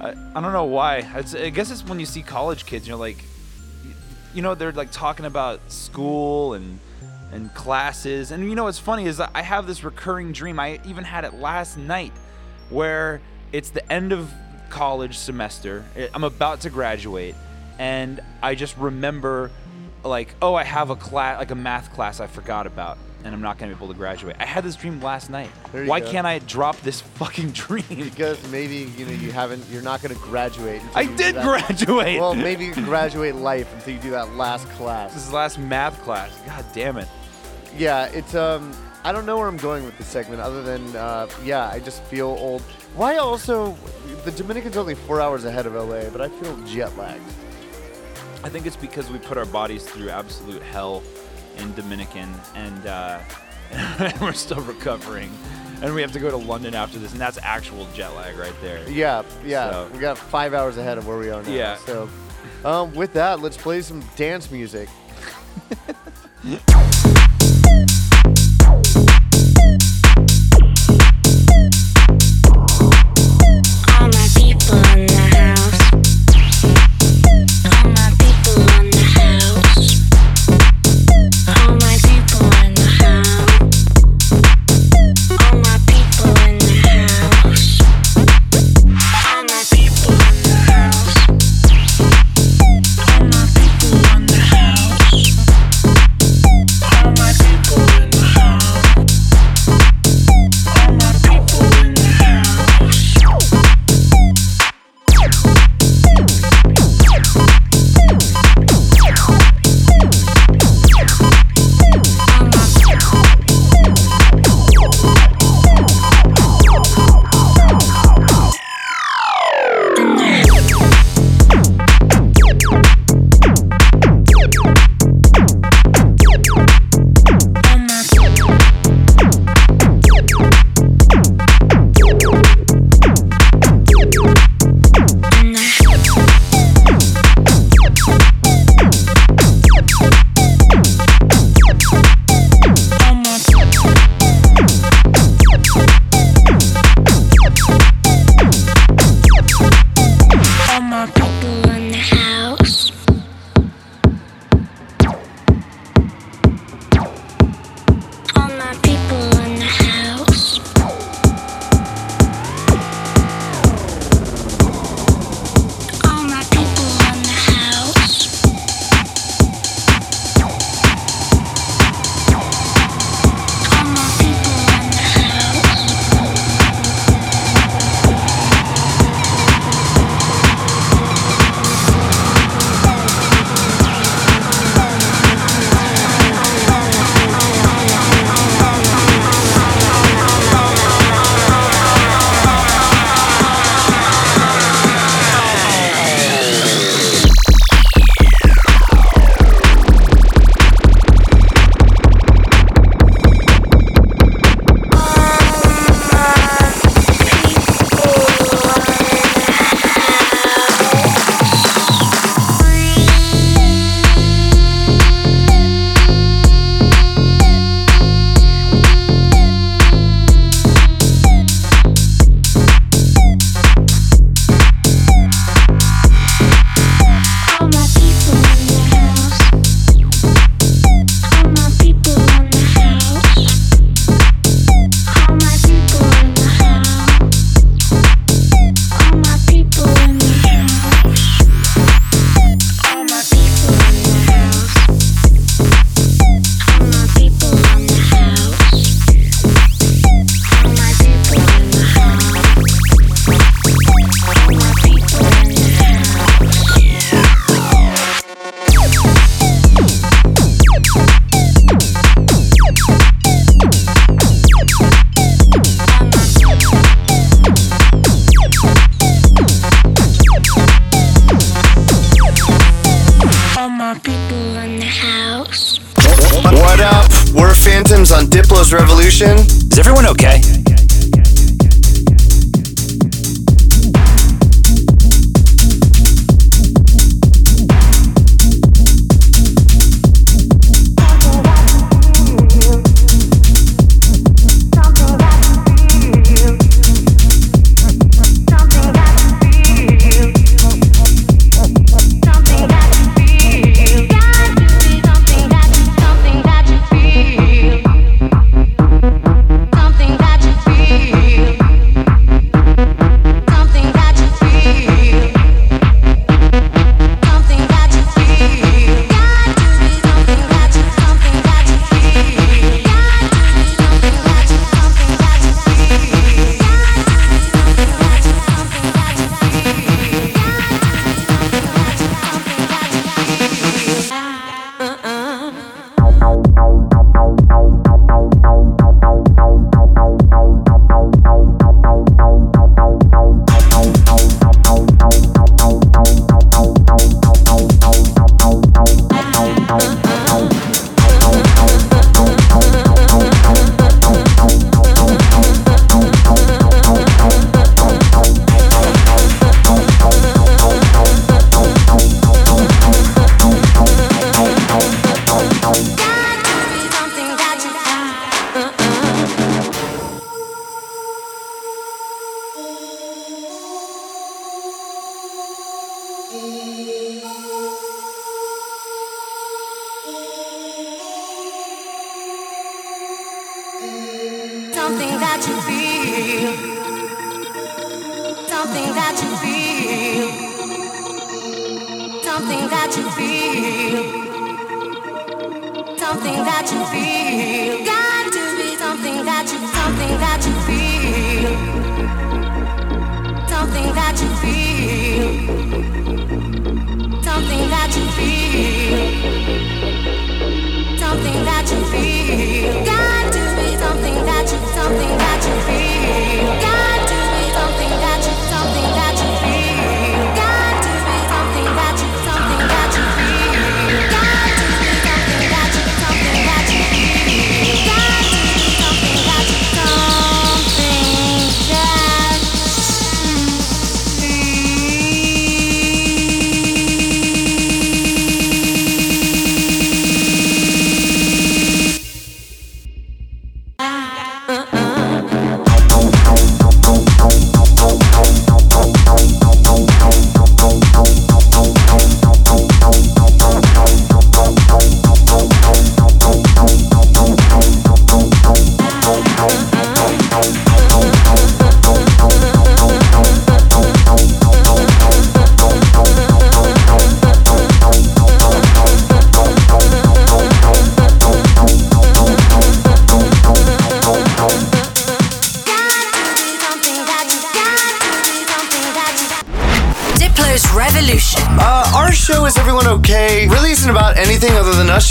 I, 0.02 0.10
I 0.36 0.42
don't 0.42 0.52
know 0.52 0.66
why. 0.66 1.08
It's, 1.16 1.36
I 1.36 1.50
guess 1.50 1.72
it's 1.72 1.86
when 1.86 2.00
you 2.00 2.06
see 2.06 2.24
college 2.24 2.66
kids, 2.66 2.88
you're 2.88 2.98
like, 2.98 3.24
you 4.34 4.42
know, 4.42 4.56
they're 4.56 4.72
like 4.72 4.92
talking 4.92 5.26
about 5.26 5.72
school 5.72 6.54
and 6.54 6.80
and 7.32 7.54
classes, 7.54 8.32
and 8.32 8.44
you 8.44 8.56
know 8.56 8.66
what's 8.66 8.78
funny 8.78 9.06
is 9.06 9.22
I 9.22 9.42
have 9.42 9.66
this 9.66 9.86
recurring 9.86 10.34
dream. 10.34 10.60
I 10.60 10.82
even 10.86 11.06
had 11.06 11.24
it 11.24 11.36
last 11.36 11.78
night, 11.78 12.12
where 12.70 13.22
it's 13.54 13.70
the 13.70 13.90
end 13.92 14.12
of 14.12 14.30
college 14.70 15.18
semester. 15.18 15.86
I'm 16.14 16.26
about 16.26 16.62
to 16.62 16.70
graduate, 16.70 17.36
and 17.80 18.20
I 18.44 18.56
just 18.56 18.78
remember, 18.78 19.50
like, 20.04 20.36
oh, 20.42 20.56
I 20.56 20.66
have 20.66 20.90
a 20.90 20.96
class, 20.98 21.40
like 21.40 21.52
a 21.52 21.56
math 21.56 21.94
class 21.94 22.20
I 22.20 22.28
forgot 22.28 22.68
about. 22.68 22.98
And 23.24 23.34
I'm 23.36 23.42
not 23.42 23.58
gonna 23.58 23.72
be 23.72 23.78
able 23.78 23.88
to 23.90 23.94
graduate. 23.94 24.36
I 24.40 24.46
had 24.46 24.64
this 24.64 24.76
dream 24.76 25.00
last 25.02 25.30
night. 25.30 25.50
Why 25.72 26.00
go. 26.00 26.12
can't 26.12 26.26
I 26.26 26.40
drop 26.40 26.80
this 26.82 27.02
fucking 27.02 27.52
dream? 27.52 27.84
Because 27.90 28.42
maybe 28.52 28.92
you 28.98 29.06
know 29.06 29.12
you 29.12 29.32
haven't, 29.32 29.64
you're 29.70 29.82
not 29.82 30.02
going 30.02 30.14
to 30.16 30.22
graduate. 30.22 30.82
until 30.82 30.98
I 30.98 31.06
did 31.16 31.36
graduate. 31.36 32.20
Well, 32.20 32.36
maybe 32.36 32.66
you 32.66 32.74
graduate 32.74 33.36
life 33.36 33.72
until 33.76 33.94
you 33.94 34.00
do 34.00 34.12
that 34.12 34.34
last 34.36 34.68
class. 34.70 35.14
this 35.14 35.24
is 35.24 35.30
the 35.30 35.36
last 35.36 35.60
math 35.60 36.02
class. 36.04 36.36
God 36.46 36.66
damn 36.74 36.98
it. 36.98 37.08
Yeah, 37.78 38.06
it's 38.08 38.36
um. 38.36 38.72
I 39.04 39.12
don't 39.12 39.26
know 39.26 39.38
where 39.38 39.48
I'm 39.48 39.58
going 39.58 39.84
with 39.84 39.98
this 39.98 40.06
segment, 40.06 40.42
other 40.42 40.62
than 40.62 40.96
uh, 40.96 41.28
yeah, 41.44 41.68
I 41.70 41.80
just 41.80 42.04
feel 42.04 42.28
old. 42.28 42.62
Why 42.96 43.18
also? 43.18 43.76
The 44.26 44.32
Dominican's 44.32 44.78
only 44.78 44.94
four 44.94 45.20
hours 45.20 45.46
ahead 45.46 45.66
of 45.66 45.74
LA, 45.74 46.10
but 46.12 46.22
I 46.22 46.30
feel 46.30 46.56
jet 46.68 46.96
lagged. 46.98 47.24
I 48.44 48.50
think 48.50 48.66
it's 48.66 48.76
because 48.76 49.10
we 49.10 49.18
put 49.20 49.38
our 49.38 49.46
bodies 49.46 49.84
through 49.84 50.10
absolute 50.10 50.62
hell 50.64 51.02
and 51.58 51.76
Dominican, 51.76 52.34
and 52.56 52.88
uh, 52.88 53.20
we're 54.22 54.34
still 54.34 54.62
recovering. 54.62 55.32
And 55.82 55.96
we 55.96 56.02
have 56.02 56.12
to 56.12 56.20
go 56.20 56.30
to 56.30 56.38
London 56.38 56.76
after 56.76 57.00
this, 57.00 57.12
and 57.12 57.20
that's 57.20 57.40
actual 57.42 57.88
jet 57.94 58.16
lag 58.16 58.38
right 58.38 58.54
there. 58.62 58.88
Yeah, 58.88 59.24
yeah. 59.44 59.72
So. 59.72 59.90
We 59.94 60.00
got 60.00 60.18
five 60.18 60.54
hours 60.54 60.78
ahead 60.78 60.98
of 60.98 61.08
where 61.08 61.18
we 61.18 61.32
are 61.32 61.42
now. 61.42 61.50
Yeah. 61.50 61.78
So, 61.78 62.08
um, 62.64 62.94
with 62.94 63.14
that, 63.14 63.40
let's 63.40 63.58
play 63.58 63.82
some 63.82 64.04
dance 64.16 64.52
music. 64.52 64.90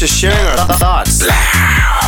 just 0.01 0.18
sharing 0.18 0.38
our 0.38 0.66
th- 0.66 0.78
thoughts. 0.78 1.26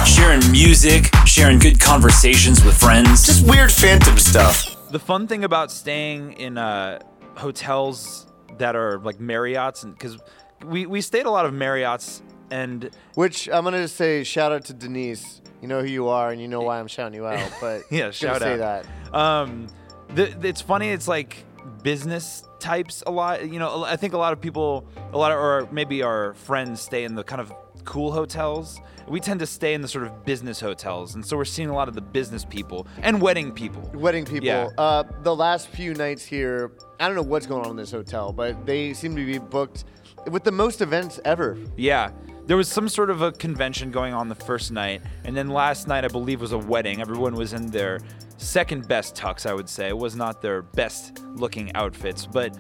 Sharing 0.08 0.50
music, 0.50 1.10
sharing 1.26 1.58
good 1.58 1.78
conversations 1.78 2.64
with 2.64 2.74
friends. 2.74 3.26
Just 3.26 3.46
weird 3.46 3.70
phantom 3.70 4.16
stuff. 4.16 4.88
The 4.90 4.98
fun 4.98 5.26
thing 5.26 5.44
about 5.44 5.70
staying 5.70 6.32
in 6.34 6.56
uh, 6.56 7.00
hotels 7.34 8.26
that 8.56 8.76
are 8.76 8.98
like 9.00 9.20
Marriott's, 9.20 9.82
and 9.82 9.92
because 9.92 10.16
we 10.64 10.86
we 10.86 11.02
stayed 11.02 11.26
a 11.26 11.30
lot 11.30 11.44
of 11.44 11.52
Marriott's, 11.52 12.22
and 12.50 12.88
Which 13.14 13.46
I'm 13.50 13.62
gonna 13.64 13.82
just 13.82 13.96
say 13.96 14.24
shout 14.24 14.52
out 14.52 14.64
to 14.66 14.72
Denise. 14.72 15.42
You 15.60 15.68
know 15.68 15.82
who 15.82 15.88
you 15.88 16.08
are, 16.08 16.30
and 16.30 16.40
you 16.40 16.48
know 16.48 16.62
why 16.62 16.80
I'm 16.80 16.88
shouting 16.88 17.14
you 17.14 17.26
out. 17.26 17.52
But 17.60 17.82
yeah, 17.90 18.06
just 18.06 18.22
gonna 18.22 18.34
shout 18.34 18.42
say 18.42 18.52
out. 18.54 18.86
that. 19.12 19.14
Um, 19.14 19.66
the, 20.14 20.34
it's 20.48 20.62
funny. 20.62 20.88
It's 20.88 21.08
like 21.08 21.44
business 21.82 22.42
types 22.58 23.02
a 23.06 23.10
lot. 23.10 23.46
You 23.46 23.58
know, 23.58 23.84
I 23.84 23.96
think 23.96 24.14
a 24.14 24.18
lot 24.18 24.32
of 24.32 24.40
people, 24.40 24.86
a 25.12 25.18
lot 25.18 25.30
of, 25.30 25.36
or 25.38 25.68
maybe 25.70 26.02
our 26.02 26.32
friends 26.32 26.80
stay 26.80 27.04
in 27.04 27.14
the 27.14 27.22
kind 27.22 27.40
of 27.42 27.52
cool 27.84 28.12
hotels. 28.12 28.80
We 29.08 29.20
tend 29.20 29.40
to 29.40 29.46
stay 29.46 29.74
in 29.74 29.80
the 29.80 29.88
sort 29.88 30.06
of 30.06 30.24
business 30.24 30.60
hotels, 30.60 31.14
and 31.14 31.24
so 31.24 31.36
we're 31.36 31.44
seeing 31.44 31.68
a 31.68 31.74
lot 31.74 31.88
of 31.88 31.94
the 31.94 32.00
business 32.00 32.44
people 32.44 32.86
and 33.02 33.20
wedding 33.20 33.52
people. 33.52 33.90
Wedding 33.94 34.24
people. 34.24 34.46
Yeah. 34.46 34.68
Uh, 34.78 35.04
the 35.22 35.34
last 35.34 35.68
few 35.68 35.94
nights 35.94 36.24
here, 36.24 36.72
I 37.00 37.06
don't 37.06 37.16
know 37.16 37.22
what's 37.22 37.46
going 37.46 37.64
on 37.64 37.72
in 37.72 37.76
this 37.76 37.90
hotel, 37.90 38.32
but 38.32 38.64
they 38.64 38.92
seem 38.92 39.16
to 39.16 39.26
be 39.26 39.38
booked 39.38 39.84
with 40.30 40.44
the 40.44 40.52
most 40.52 40.80
events 40.80 41.20
ever. 41.24 41.58
Yeah. 41.76 42.10
There 42.46 42.56
was 42.56 42.68
some 42.68 42.88
sort 42.88 43.10
of 43.10 43.22
a 43.22 43.30
convention 43.30 43.90
going 43.90 44.14
on 44.14 44.28
the 44.28 44.34
first 44.34 44.72
night, 44.72 45.02
and 45.24 45.36
then 45.36 45.48
last 45.48 45.86
night 45.86 46.04
I 46.04 46.08
believe 46.08 46.40
was 46.40 46.52
a 46.52 46.58
wedding. 46.58 47.00
Everyone 47.00 47.34
was 47.34 47.52
in 47.52 47.70
their 47.70 48.00
second 48.36 48.88
best 48.88 49.14
tux, 49.14 49.46
I 49.46 49.54
would 49.54 49.68
say. 49.68 49.88
It 49.88 49.96
was 49.96 50.16
not 50.16 50.42
their 50.42 50.62
best 50.62 51.22
looking 51.36 51.72
outfits, 51.76 52.26
but 52.26 52.56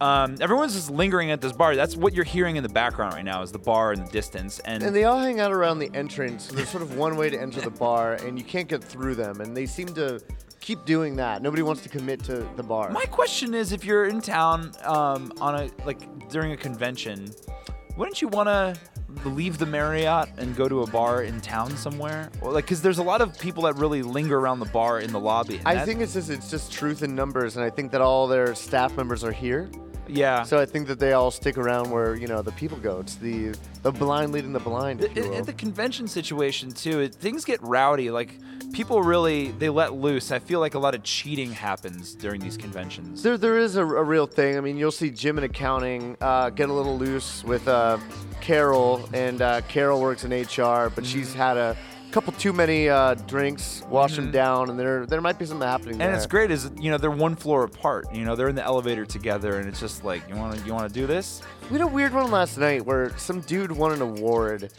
um, 0.00 0.36
everyone's 0.40 0.74
just 0.74 0.90
lingering 0.90 1.30
at 1.30 1.40
this 1.40 1.52
bar. 1.52 1.76
That's 1.76 1.96
what 1.96 2.14
you're 2.14 2.24
hearing 2.24 2.56
in 2.56 2.62
the 2.62 2.68
background 2.68 3.14
right 3.14 3.24
now 3.24 3.42
is 3.42 3.52
the 3.52 3.58
bar 3.58 3.92
in 3.92 4.02
the 4.04 4.10
distance, 4.10 4.58
and, 4.60 4.82
And 4.82 4.94
they 4.96 5.04
all 5.04 5.18
hang 5.18 5.40
out 5.40 5.52
around 5.52 5.78
the 5.78 5.90
entrance. 5.94 6.46
There's 6.48 6.68
sort 6.68 6.82
of 6.82 6.96
one 6.96 7.16
way 7.16 7.28
to 7.30 7.40
enter 7.40 7.60
the 7.60 7.70
bar, 7.70 8.14
and 8.14 8.38
you 8.38 8.44
can't 8.44 8.68
get 8.68 8.82
through 8.82 9.14
them. 9.16 9.40
And 9.40 9.56
they 9.56 9.66
seem 9.66 9.88
to 9.94 10.20
keep 10.60 10.84
doing 10.84 11.16
that. 11.16 11.42
Nobody 11.42 11.62
wants 11.62 11.82
to 11.82 11.88
commit 11.88 12.22
to 12.24 12.48
the 12.56 12.62
bar. 12.62 12.90
My 12.90 13.04
question 13.04 13.54
is, 13.54 13.72
if 13.72 13.84
you're 13.84 14.06
in 14.06 14.20
town 14.20 14.72
um, 14.84 15.32
on 15.40 15.54
a 15.54 15.70
like 15.84 16.28
during 16.28 16.52
a 16.52 16.56
convention, 16.56 17.30
wouldn't 17.96 18.22
you 18.22 18.28
want 18.28 18.48
to 18.48 18.76
leave 19.28 19.58
the 19.58 19.66
Marriott 19.66 20.28
and 20.38 20.54
go 20.56 20.68
to 20.68 20.82
a 20.82 20.86
bar 20.86 21.24
in 21.24 21.40
town 21.40 21.76
somewhere? 21.76 22.30
Or 22.40 22.52
like, 22.52 22.64
because 22.64 22.80
there's 22.80 22.98
a 22.98 23.02
lot 23.02 23.20
of 23.20 23.38
people 23.38 23.64
that 23.64 23.76
really 23.76 24.02
linger 24.02 24.38
around 24.38 24.60
the 24.60 24.66
bar 24.66 25.00
in 25.00 25.12
the 25.12 25.20
lobby. 25.20 25.56
and 25.58 25.66
I 25.68 25.74
that- 25.74 25.86
think 25.86 26.00
it's 26.00 26.14
just 26.14 26.30
it's 26.30 26.50
just 26.50 26.72
truth 26.72 27.02
in 27.02 27.14
numbers, 27.14 27.56
and 27.56 27.64
I 27.64 27.70
think 27.70 27.90
that 27.92 28.00
all 28.00 28.26
their 28.26 28.54
staff 28.54 28.96
members 28.96 29.24
are 29.24 29.32
here. 29.32 29.68
Yeah. 30.12 30.42
So 30.42 30.58
I 30.58 30.66
think 30.66 30.88
that 30.88 30.98
they 30.98 31.12
all 31.12 31.30
stick 31.30 31.56
around 31.58 31.90
where 31.90 32.14
you 32.14 32.26
know 32.26 32.42
the 32.42 32.52
people 32.52 32.78
go. 32.78 33.00
It's 33.00 33.16
the 33.16 33.54
the 33.82 33.92
blind 33.92 34.32
leading 34.32 34.52
the 34.52 34.60
blind. 34.60 35.02
At- 35.02 35.16
at 35.18 35.46
the 35.46 35.52
convention 35.52 36.06
situation 36.08 36.70
too, 36.70 37.00
it, 37.00 37.14
things 37.14 37.44
get 37.44 37.60
rowdy. 37.62 38.10
Like 38.10 38.34
people 38.72 39.02
really 39.02 39.52
they 39.52 39.68
let 39.68 39.94
loose. 39.94 40.30
I 40.32 40.38
feel 40.38 40.60
like 40.60 40.74
a 40.74 40.78
lot 40.78 40.94
of 40.94 41.02
cheating 41.02 41.50
happens 41.52 42.14
during 42.14 42.40
these 42.40 42.56
conventions. 42.56 43.22
There, 43.22 43.38
there 43.38 43.58
is 43.58 43.76
a, 43.76 43.82
a 43.82 44.02
real 44.04 44.26
thing. 44.26 44.56
I 44.56 44.60
mean, 44.60 44.76
you'll 44.76 44.90
see 44.92 45.10
Jim 45.10 45.38
in 45.38 45.44
accounting 45.44 46.16
uh, 46.20 46.50
get 46.50 46.68
a 46.68 46.72
little 46.72 46.98
loose 46.98 47.42
with 47.44 47.66
uh, 47.68 47.98
Carol, 48.40 49.08
and 49.12 49.40
uh, 49.42 49.60
Carol 49.62 50.00
works 50.00 50.24
in 50.24 50.30
HR, 50.32 50.90
but 50.94 51.04
she's 51.06 51.30
Mm-hmm. 51.30 51.38
had 51.38 51.56
a 51.56 51.76
couple 52.10 52.32
too 52.34 52.52
many 52.52 52.88
uh, 52.88 53.14
drinks, 53.14 53.82
wash 53.88 54.16
them 54.16 54.30
down, 54.30 54.70
and 54.70 54.78
there 54.78 55.06
there 55.06 55.20
might 55.20 55.38
be 55.38 55.46
something 55.46 55.66
happening 55.66 55.92
And 55.92 56.00
there. 56.00 56.14
it's 56.14 56.26
great 56.26 56.50
is 56.50 56.70
you 56.78 56.90
know 56.90 56.98
they're 56.98 57.10
one 57.10 57.36
floor 57.36 57.64
apart. 57.64 58.12
You 58.12 58.24
know 58.24 58.36
they're 58.36 58.48
in 58.48 58.56
the 58.56 58.64
elevator 58.64 59.04
together, 59.06 59.58
and 59.58 59.68
it's 59.68 59.80
just 59.80 60.04
like 60.04 60.28
you 60.28 60.34
want 60.36 60.58
to 60.58 60.66
you 60.66 60.74
want 60.74 60.92
to 60.92 60.94
do 61.00 61.06
this. 61.06 61.42
We 61.70 61.78
had 61.78 61.82
a 61.82 61.86
weird 61.86 62.12
one 62.12 62.30
last 62.30 62.58
night 62.58 62.84
where 62.84 63.16
some 63.18 63.40
dude 63.42 63.72
won 63.72 63.92
an 63.92 64.02
award, 64.02 64.72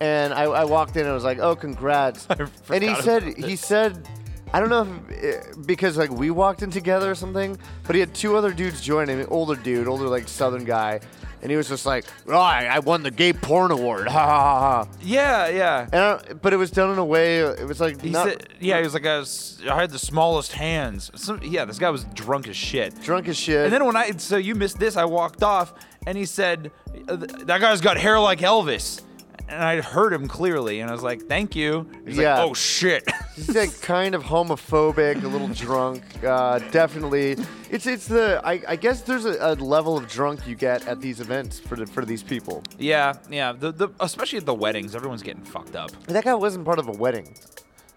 and 0.00 0.32
I, 0.32 0.44
I 0.44 0.64
walked 0.64 0.96
in 0.96 1.02
and 1.02 1.10
I 1.10 1.14
was 1.14 1.24
like, 1.24 1.38
"Oh, 1.38 1.54
congrats!" 1.56 2.26
and 2.70 2.82
he 2.84 2.94
said 2.96 3.22
about 3.24 3.36
he 3.48 3.56
said. 3.56 4.08
I 4.52 4.58
don't 4.58 4.68
know 4.68 4.82
if 5.10 5.22
eh, 5.24 5.52
because 5.64 5.96
like 5.96 6.10
we 6.10 6.32
walked 6.32 6.64
in 6.64 6.72
together 6.72 7.08
or 7.08 7.14
something, 7.14 7.56
but 7.86 7.94
he 7.94 8.00
had 8.00 8.12
two 8.12 8.34
other 8.34 8.52
dudes 8.52 8.80
join 8.80 9.08
him, 9.08 9.24
older 9.30 9.54
dude, 9.54 9.86
older 9.86 10.08
like 10.08 10.26
Southern 10.26 10.64
guy, 10.64 10.98
and 11.42 11.50
he 11.50 11.56
was 11.56 11.68
just 11.68 11.86
like, 11.86 12.04
"Oh, 12.26 12.38
I, 12.38 12.64
I 12.64 12.78
won 12.80 13.02
the 13.02 13.10
gay 13.10 13.32
porn 13.32 13.70
award!" 13.70 14.08
Ha 14.10 14.26
ha 14.26 14.40
ha! 14.40 14.84
ha. 14.84 14.88
Yeah, 15.00 15.48
yeah. 15.48 15.88
And 15.92 15.94
I, 16.02 16.32
but 16.34 16.52
it 16.52 16.56
was 16.56 16.70
done 16.70 16.90
in 16.90 16.98
a 16.98 17.04
way. 17.04 17.38
It 17.40 17.66
was 17.66 17.80
like 17.80 18.00
He 18.00 18.10
not 18.10 18.28
said, 18.28 18.48
yeah, 18.60 18.76
he 18.78 18.82
was 18.82 18.94
like, 18.94 19.06
I, 19.06 19.18
was, 19.18 19.60
I 19.70 19.80
had 19.80 19.90
the 19.90 19.98
smallest 19.98 20.52
hands. 20.52 21.10
Some, 21.14 21.40
yeah, 21.42 21.64
this 21.64 21.78
guy 21.78 21.90
was 21.90 22.04
drunk 22.14 22.48
as 22.48 22.56
shit. 22.56 23.00
drunk 23.02 23.28
as 23.28 23.36
shit. 23.36 23.64
And 23.64 23.72
then 23.72 23.84
when 23.84 23.96
I, 23.96 24.10
so 24.12 24.36
you 24.36 24.54
missed 24.54 24.78
this, 24.78 24.96
I 24.96 25.04
walked 25.04 25.42
off 25.42 25.74
and 26.06 26.16
he 26.16 26.24
said, 26.26 26.70
"Uh, 27.08 27.16
that 27.16 27.60
guy's 27.60 27.80
got 27.80 27.96
hair 27.96 28.18
like 28.18 28.40
Elvis. 28.40 29.02
And 29.50 29.62
I 29.64 29.80
heard 29.80 30.12
him 30.12 30.28
clearly 30.28 30.78
and 30.80 30.88
I 30.88 30.92
was 30.92 31.02
like, 31.02 31.22
thank 31.22 31.56
you. 31.56 31.86
He's 32.06 32.16
Yeah. 32.18 32.38
like, 32.38 32.50
oh 32.50 32.54
shit. 32.54 33.02
He's 33.36 33.54
like 33.54 33.80
kind 33.82 34.14
of 34.14 34.22
homophobic, 34.22 35.22
a 35.24 35.28
little 35.28 35.48
drunk. 35.48 36.02
Uh, 36.24 36.58
definitely, 36.70 37.36
it's 37.70 37.86
it's 37.86 38.06
the 38.06 38.40
I, 38.44 38.60
I 38.68 38.76
guess 38.76 39.00
there's 39.02 39.24
a, 39.24 39.36
a 39.40 39.54
level 39.54 39.96
of 39.96 40.06
drunk 40.08 40.46
you 40.46 40.54
get 40.54 40.86
at 40.86 41.00
these 41.00 41.20
events 41.20 41.58
for 41.58 41.74
the, 41.76 41.86
for 41.86 42.04
these 42.04 42.22
people. 42.22 42.62
yeah, 42.78 43.14
yeah. 43.30 43.52
The, 43.52 43.72
the, 43.72 43.88
especially 44.00 44.38
at 44.38 44.46
the 44.46 44.54
weddings, 44.54 44.94
everyone's 44.94 45.22
getting 45.22 45.42
fucked 45.44 45.74
up. 45.74 45.90
That 46.06 46.24
guy 46.24 46.34
wasn't 46.34 46.64
part 46.64 46.78
of 46.78 46.88
a 46.88 46.92
wedding. 46.92 47.34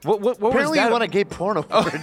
What, 0.03 0.19
what, 0.19 0.37
what 0.41 0.53
was 0.53 0.65
Apparently, 0.69 0.79
that? 0.79 0.85
you 0.87 0.91
won 0.91 1.01
a 1.01 1.07
gay 1.07 1.23
porn 1.23 1.55
award. 1.57 1.93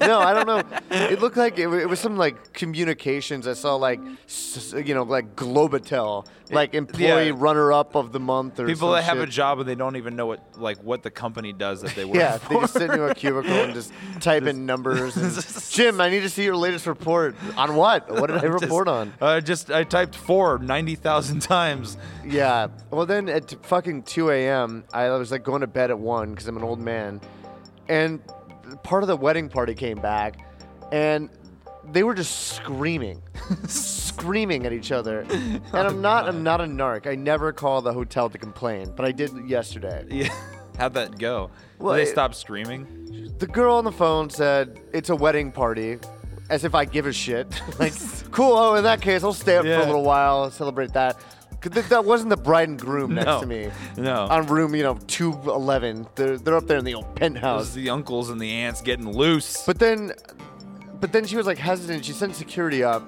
no, 0.00 0.18
I 0.20 0.32
don't 0.32 0.46
know. 0.46 0.62
It 0.90 1.20
looked 1.20 1.36
like 1.36 1.58
it, 1.58 1.68
it 1.68 1.86
was 1.88 2.00
some 2.00 2.16
like 2.16 2.54
communications. 2.54 3.46
I 3.46 3.52
saw 3.52 3.76
like, 3.76 4.00
s- 4.26 4.72
you 4.72 4.94
know, 4.94 5.02
like 5.02 5.36
Globatel, 5.36 6.26
like 6.50 6.74
employee 6.74 7.28
yeah. 7.28 7.32
runner-up 7.34 7.94
of 7.94 8.12
the 8.12 8.20
month 8.20 8.58
or 8.58 8.66
People 8.66 8.92
that 8.92 9.04
have 9.04 9.18
a 9.18 9.26
job 9.26 9.60
and 9.60 9.68
they 9.68 9.74
don't 9.74 9.96
even 9.96 10.16
know 10.16 10.26
what 10.26 10.58
like 10.58 10.82
what 10.82 11.02
the 11.02 11.10
company 11.10 11.52
does 11.52 11.82
that 11.82 11.94
they 11.94 12.04
work 12.04 12.16
Yeah, 12.16 12.38
for. 12.38 12.54
they 12.54 12.60
just 12.60 12.72
sit 12.74 12.90
in 12.90 13.00
a 13.00 13.14
cubicle 13.14 13.52
and 13.52 13.72
just 13.74 13.92
type 14.20 14.44
in 14.44 14.66
numbers. 14.66 15.16
And, 15.16 15.32
Jim, 15.70 16.00
I 16.00 16.10
need 16.10 16.20
to 16.20 16.28
see 16.30 16.44
your 16.44 16.56
latest 16.56 16.86
report 16.86 17.36
on 17.56 17.76
what? 17.76 18.10
What 18.10 18.26
did 18.28 18.38
I 18.38 18.40
Just- 18.48 18.62
report 18.64 18.88
on? 18.88 19.12
Uh, 19.20 19.40
just 19.40 19.70
I 19.70 19.84
typed 19.84 20.14
four 20.16 20.58
90,000 20.58 21.40
times. 21.40 21.96
Yeah. 22.24 22.68
Well, 22.90 23.06
then 23.06 23.28
at 23.28 23.54
fucking 23.64 24.02
2 24.04 24.30
a.m., 24.30 24.84
I 24.92 25.08
was 25.10 25.30
like 25.30 25.44
going 25.44 25.60
to 25.60 25.66
bed 25.66 25.90
at 25.90 25.98
1 25.98 26.30
because 26.30 26.46
I'm 26.48 26.56
an 26.56 26.64
old 26.64 26.80
man. 26.80 27.20
And 27.88 28.20
part 28.82 29.02
of 29.02 29.08
the 29.08 29.16
wedding 29.16 29.48
party 29.48 29.74
came 29.74 30.00
back, 30.00 30.38
and 30.92 31.28
they 31.92 32.02
were 32.04 32.14
just 32.14 32.54
screaming, 32.54 33.20
screaming 34.20 34.66
at 34.66 34.72
each 34.72 34.92
other. 34.92 35.26
Oh, 35.72 35.78
and 35.78 35.86
I'm 35.88 36.00
not, 36.02 36.28
I'm 36.28 36.42
not 36.42 36.60
a 36.60 36.64
narc. 36.64 37.06
I 37.06 37.14
never 37.14 37.52
call 37.52 37.80
the 37.82 37.92
hotel 37.92 38.28
to 38.30 38.38
complain, 38.38 38.92
but 38.96 39.04
I 39.04 39.12
did 39.12 39.30
yesterday. 39.48 40.04
Yeah. 40.08 40.28
How'd 40.78 40.94
that 40.94 41.18
go? 41.18 41.50
Well, 41.78 41.94
Did 41.94 42.06
they 42.06 42.08
it- 42.10 42.12
stop 42.12 42.34
screaming? 42.34 43.32
The 43.38 43.46
girl 43.46 43.74
on 43.76 43.84
the 43.84 43.92
phone 43.92 44.28
said 44.30 44.80
it's 44.92 45.10
a 45.10 45.16
wedding 45.16 45.52
party, 45.52 45.98
as 46.50 46.64
if 46.64 46.74
I 46.74 46.84
give 46.84 47.06
a 47.06 47.12
shit. 47.12 47.46
like, 47.78 47.92
cool. 48.32 48.56
Oh, 48.56 48.74
in 48.74 48.84
that 48.84 49.00
case, 49.00 49.22
I'll 49.24 49.32
stay 49.32 49.56
up 49.56 49.62
for 49.64 49.68
Yeah. 49.68 49.84
a 49.84 49.86
little 49.86 50.02
while 50.04 50.50
celebrate 50.50 50.92
that. 50.94 51.16
'Cause 51.60 51.72
th- 51.72 51.88
that 51.88 52.04
wasn't 52.04 52.30
the 52.30 52.36
bride 52.38 52.68
and 52.70 52.78
groom 52.78 53.14
next 53.14 53.26
No. 53.26 53.40
to 53.40 53.46
me. 53.46 53.70
No. 53.98 54.26
On 54.30 54.46
room, 54.46 54.74
you 54.74 54.82
know, 54.82 54.94
211. 55.06 56.06
They're, 56.14 56.38
they're 56.38 56.56
up 56.56 56.66
there 56.66 56.78
in 56.78 56.84
the 56.86 56.94
old 56.94 57.04
It 57.04 57.08
was 57.10 57.18
penthouse. 57.18 57.74
the 57.74 57.90
uncles 57.90 58.30
and 58.30 58.40
the 58.40 58.50
aunts 58.50 58.80
getting 58.80 59.06
loose. 59.12 59.62
But 59.66 59.78
then, 59.78 60.12
but 61.00 61.12
then 61.12 61.26
she 61.26 61.36
was 61.36 61.46
like 61.46 61.58
hesitant. 61.58 62.04
She 62.04 62.12
sent 62.12 62.34
security 62.34 62.82
up, 62.82 63.02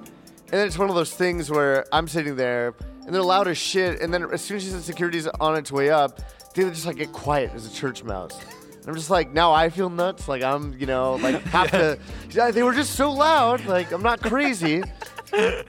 and 0.53 0.61
then 0.61 0.67
it's 0.67 0.77
one 0.77 0.91
of 0.91 0.95
those 0.95 1.15
things 1.15 1.51
where 1.51 1.87
I'm 1.93 2.07
sitting 2.07 2.37
there, 2.37 2.75
and 3.07 3.15
they're 3.15 3.23
loud 3.23 3.49
as 3.49 3.57
shit. 3.57 4.03
And 4.03 4.13
then 4.13 4.31
as 4.31 4.43
soon 4.43 4.59
as 4.59 4.65
she 4.65 4.69
said 4.69 4.83
security's 4.83 5.27
on 5.27 5.57
its 5.57 5.73
way 5.73 5.89
up, 5.89 6.21
they 6.55 6.63
just 6.65 6.85
like 6.85 6.97
get 6.97 7.11
quiet 7.11 7.53
as 7.55 7.67
a 7.67 7.73
church 7.73 8.05
mouse. 8.05 8.39
And 8.75 8.87
I'm 8.87 8.95
just 8.95 9.09
like, 9.09 9.33
now 9.33 9.53
I 9.53 9.71
feel 9.71 9.89
nuts. 9.89 10.29
Like 10.29 10.43
I'm, 10.43 10.79
you 10.79 10.85
know, 10.85 11.15
like 11.15 11.41
have 11.45 11.71
to. 11.71 11.99
Yeah, 12.31 12.51
they 12.51 12.63
were 12.63 12.75
just 12.75 12.97
so 12.97 13.11
loud. 13.11 13.65
Like 13.65 13.93
I'm 13.93 14.03
not 14.03 14.21
crazy. 14.21 14.83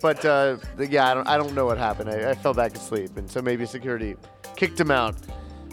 But 0.01 0.25
uh, 0.25 0.57
yeah, 0.77 1.09
I 1.09 1.13
don't, 1.13 1.27
I 1.29 1.37
don't 1.37 1.53
know 1.53 1.65
what 1.65 1.77
happened. 1.77 2.09
I, 2.09 2.31
I 2.31 2.35
fell 2.35 2.53
back 2.53 2.75
asleep, 2.75 3.15
and 3.15 3.31
so 3.31 3.41
maybe 3.41 3.65
security 3.65 4.17
kicked 4.57 4.77
him 4.77 4.91
out. 4.91 5.15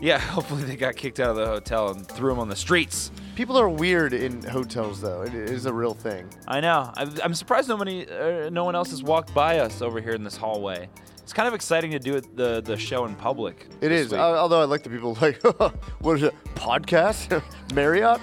Yeah, 0.01 0.19
hopefully 0.37 0.63
they 0.65 0.77
got 0.77 0.97
kicked 0.97 1.21
out 1.21 1.31
of 1.31 1.37
the 1.37 1.47
hotel 1.47 1.91
and 1.91 2.07
threw 2.07 2.33
him 2.33 2.39
on 2.39 2.49
the 2.49 2.57
streets. 2.57 3.11
People 3.35 3.59
are 3.59 3.69
weird 3.69 4.13
in 4.13 4.43
hotels, 4.43 5.01
though. 5.01 5.23
It 5.23 5.35
is 5.35 5.67
a 5.67 5.73
real 5.73 5.95
thing. 5.95 6.29
I 6.47 6.61
know. 6.61 6.91
I, 6.97 7.07
I'm 7.25 7.35
surprised 7.35 7.69
nobody, 7.69 8.07
uh, 8.09 8.51
no 8.51 8.65
one 8.65 8.75
else 8.75 8.91
has 8.91 9.03
walked 9.03 9.33
by 9.35 9.59
us 9.61 9.81
over 9.83 10.01
here 10.01 10.13
in 10.13 10.25
this 10.25 10.37
hallway. 10.37 10.89
It's 11.23 11.33
kind 11.33 11.47
of 11.47 11.55
exciting 11.55 11.93
to 11.93 12.01
do 12.01 12.17
it, 12.17 12.37
the 12.37 12.61
the 12.61 12.77
show 12.77 13.05
in 13.05 13.15
public. 13.15 13.69
It 13.81 13.91
this 13.91 14.07
is. 14.07 14.11
week. 14.13 14.21
Uh, 14.21 14.35
although 14.37 14.61
I 14.63 14.65
like 14.65 14.83
the 14.83 14.91
people 14.91 15.17
like, 15.23 15.41
what 16.01 16.17
is 16.17 16.25
it? 16.25 16.35
Podcast? 16.57 17.41
Marriott? 17.73 18.21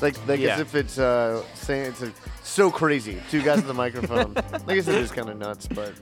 like, 0.00 0.16
like 0.28 0.38
Yeah. 0.38 0.54
as 0.54 0.60
if 0.60 0.74
it's 0.76 0.96
uh, 0.98 1.42
saying 1.54 1.86
it's 1.86 2.02
uh 2.02 2.10
so 2.44 2.70
crazy. 2.70 3.20
Two 3.32 3.42
guys 3.42 3.56
with 3.56 3.70
a 3.70 3.74
microphone. 3.74 4.32
Like 4.34 4.68
I 4.68 4.74
guess 4.76 4.86
it 4.86 4.94
is 4.94 5.10
kind 5.10 5.28
of 5.28 5.36
nuts, 5.38 5.66
but 5.66 5.92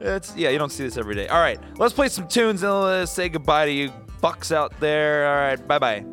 It's 0.00 0.36
yeah, 0.36 0.50
you 0.50 0.58
don't 0.58 0.70
see 0.70 0.84
this 0.84 0.96
every 0.96 1.14
day. 1.14 1.28
All 1.28 1.40
right, 1.40 1.58
let's 1.76 1.94
play 1.94 2.08
some 2.08 2.28
tunes 2.28 2.62
and 2.62 2.72
let's 2.72 3.12
say 3.12 3.28
goodbye 3.28 3.66
to 3.66 3.72
you 3.72 3.92
bucks 4.20 4.52
out 4.52 4.78
there. 4.80 5.26
All 5.28 5.36
right, 5.36 5.68
bye 5.68 5.78
bye. 5.78 6.04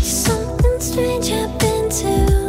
Something 0.00 0.80
strange 0.80 1.28
happened 1.28 1.92
to 1.92 2.41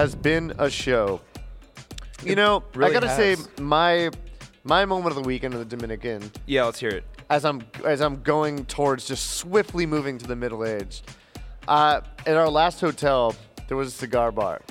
has 0.00 0.14
been 0.14 0.54
a 0.58 0.70
show. 0.70 1.20
You 2.24 2.34
know, 2.34 2.62
really 2.74 2.90
I 2.96 3.00
gotta 3.00 3.14
say, 3.14 3.36
my 3.60 4.10
my 4.64 4.86
moment 4.86 5.14
of 5.14 5.22
the 5.22 5.26
weekend 5.28 5.52
in 5.52 5.60
the 5.60 5.66
Dominican, 5.76 6.30
Yeah, 6.46 6.64
let's 6.64 6.80
hear 6.80 6.88
it. 6.90 7.04
as 7.28 7.44
I'm 7.44 7.60
as 7.84 8.00
I'm 8.00 8.22
going 8.22 8.64
towards 8.64 9.06
just 9.06 9.32
swiftly 9.32 9.84
moving 9.84 10.16
to 10.16 10.26
the 10.26 10.36
middle 10.36 10.64
age. 10.64 11.02
Uh, 11.68 12.00
at 12.26 12.34
our 12.36 12.48
last 12.48 12.80
hotel, 12.80 13.34
there 13.68 13.76
was 13.76 13.88
a 13.88 13.90
cigar 13.90 14.32
bar, 14.32 14.62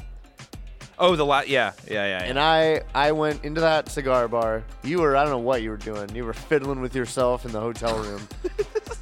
Oh, 1.01 1.15
the 1.15 1.25
la- 1.25 1.41
yeah, 1.47 1.71
yeah, 1.87 1.93
yeah. 1.93 2.07
yeah. 2.07 2.23
and 2.25 2.37
I 2.39 2.81
I 2.93 3.11
went 3.13 3.45
into 3.45 3.61
that 3.61 3.89
cigar 3.89 4.27
bar. 4.27 4.63
You 4.83 4.99
were 4.99 5.15
I 5.15 5.23
don't 5.23 5.31
know 5.31 5.37
what 5.39 5.61
you 5.61 5.69
were 5.69 5.77
doing. 5.77 6.13
You 6.13 6.25
were 6.25 6.33
fiddling 6.33 6.81
with 6.81 6.93
yourself 6.95 7.45
in 7.45 7.51
the 7.51 7.59
hotel 7.61 7.97
room. 7.99 8.27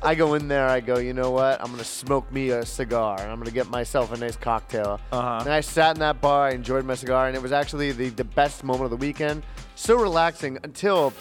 I 0.03 0.13
go 0.13 0.35
in 0.35 0.47
there. 0.47 0.67
I 0.67 0.79
go. 0.79 0.99
You 0.99 1.13
know 1.13 1.31
what? 1.31 1.59
I'm 1.59 1.71
gonna 1.71 1.83
smoke 1.83 2.31
me 2.31 2.51
a 2.51 2.63
cigar, 2.65 3.19
and 3.19 3.31
I'm 3.31 3.39
gonna 3.39 3.49
get 3.51 3.69
myself 3.69 4.11
a 4.13 4.17
nice 4.17 4.35
cocktail. 4.35 4.99
Uh-huh. 5.11 5.39
And 5.41 5.49
I 5.51 5.61
sat 5.61 5.95
in 5.95 5.99
that 6.01 6.21
bar. 6.21 6.47
I 6.47 6.51
enjoyed 6.51 6.85
my 6.85 6.93
cigar, 6.95 7.27
and 7.27 7.35
it 7.35 7.41
was 7.41 7.51
actually 7.51 7.91
the 7.93 8.09
the 8.09 8.23
best 8.23 8.63
moment 8.63 8.85
of 8.85 8.91
the 8.91 8.97
weekend. 8.97 9.41
So 9.75 9.95
relaxing 9.95 10.59
until 10.63 11.13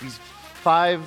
these 0.00 0.18
five 0.62 1.00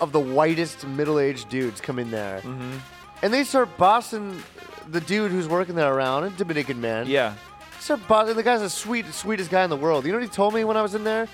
of 0.00 0.12
the 0.12 0.20
whitest 0.20 0.86
middle-aged 0.86 1.48
dudes 1.48 1.80
come 1.80 1.98
in 1.98 2.10
there, 2.10 2.38
Mm-hmm. 2.40 2.78
and 3.22 3.32
they 3.32 3.44
start 3.44 3.76
bossing 3.76 4.42
the 4.90 5.00
dude 5.00 5.30
who's 5.30 5.48
working 5.48 5.74
there 5.74 5.92
around, 5.92 6.24
a 6.24 6.30
Dominican 6.30 6.80
man. 6.80 7.06
yeah. 7.08 7.34
The 7.88 8.42
guy's 8.44 8.60
the 8.60 8.70
sweet, 8.70 9.06
sweetest 9.12 9.50
guy 9.50 9.64
in 9.64 9.70
the 9.70 9.76
world. 9.76 10.04
You 10.04 10.12
know 10.12 10.18
what 10.18 10.24
he 10.24 10.30
told 10.30 10.54
me 10.54 10.64
when 10.64 10.76
I 10.76 10.82
was 10.82 10.94
in 10.94 11.04
there? 11.04 11.26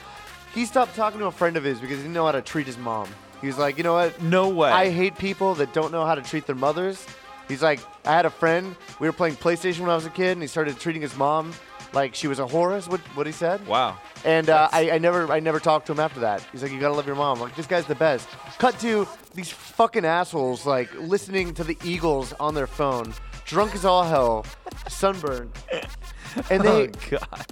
He 0.55 0.67
stopped 0.67 0.95
talking 0.95 1.19
to 1.19 1.27
a 1.27 1.33
friend 1.33 1.57
of 1.57 1.65
his 1.65 1.81
because 1.81 1.97
he 1.97 2.03
didn't 2.03 2.15
know 2.15 2.27
how 2.27 2.33
to 2.33 2.43
treat 2.43 2.67
his 2.67 2.79
mom. 2.79 3.09
He 3.41 3.49
was 3.49 3.59
like, 3.59 3.77
you 3.77 3.83
know 3.83 3.95
what? 3.95 4.23
No 4.23 4.49
way. 4.49 4.71
I 4.71 4.91
hate 4.91 5.19
people 5.19 5.55
that 5.57 5.73
don't 5.73 5.91
know 5.93 6.07
how 6.07 6.15
to 6.15 6.23
treat 6.23 6.47
their 6.47 6.55
mothers. 6.55 7.05
He's 7.49 7.63
like, 7.63 7.81
I 8.07 8.13
had 8.13 8.25
a 8.25 8.31
friend. 8.31 8.75
We 9.01 9.09
were 9.09 9.13
playing 9.13 9.37
PlayStation 9.37 9.81
when 9.81 9.91
I 9.91 9.95
was 9.95 10.07
a 10.07 10.11
kid, 10.11 10.33
and 10.33 10.43
he 10.43 10.49
started 10.49 10.79
treating 10.79 11.03
his 11.03 11.17
mom 11.17 11.53
like 11.93 12.15
she 12.15 12.27
was 12.27 12.39
a 12.39 12.45
whore. 12.45 12.77
Is 12.77 12.89
what 12.89 13.01
what 13.17 13.27
he 13.27 13.33
said. 13.33 13.67
Wow. 13.67 13.99
And 14.25 14.49
uh, 14.49 14.69
I, 14.73 14.93
I 14.93 14.99
never 14.99 15.31
I 15.31 15.41
never 15.41 15.61
talked 15.61 15.87
to 15.87 15.93
him 15.93 16.01
after 16.01 16.21
that. 16.21 16.43
He's 16.53 16.63
like, 16.63 16.73
you 16.73 16.81
gotta 16.81 16.95
love 16.95 17.07
your 17.07 17.17
mom. 17.17 17.41
Like 17.41 17.55
this 17.57 17.67
guy's 17.67 17.87
the 17.87 17.95
best. 17.95 18.29
Cut 18.59 18.79
to 18.81 19.07
these 19.35 19.51
fucking 19.51 20.05
assholes 20.05 20.65
like 20.65 20.95
listening 20.99 21.53
to 21.55 21.65
the 21.65 21.77
Eagles 21.85 22.33
on 22.35 22.55
their 22.55 22.67
phone, 22.67 23.13
drunk 23.45 23.75
as 23.75 23.85
all 23.85 24.05
hell, 24.05 24.47
sunburned, 24.89 25.53
and 26.51 26.63
they 26.63 26.89
oh 26.89 26.91
God. 27.11 27.47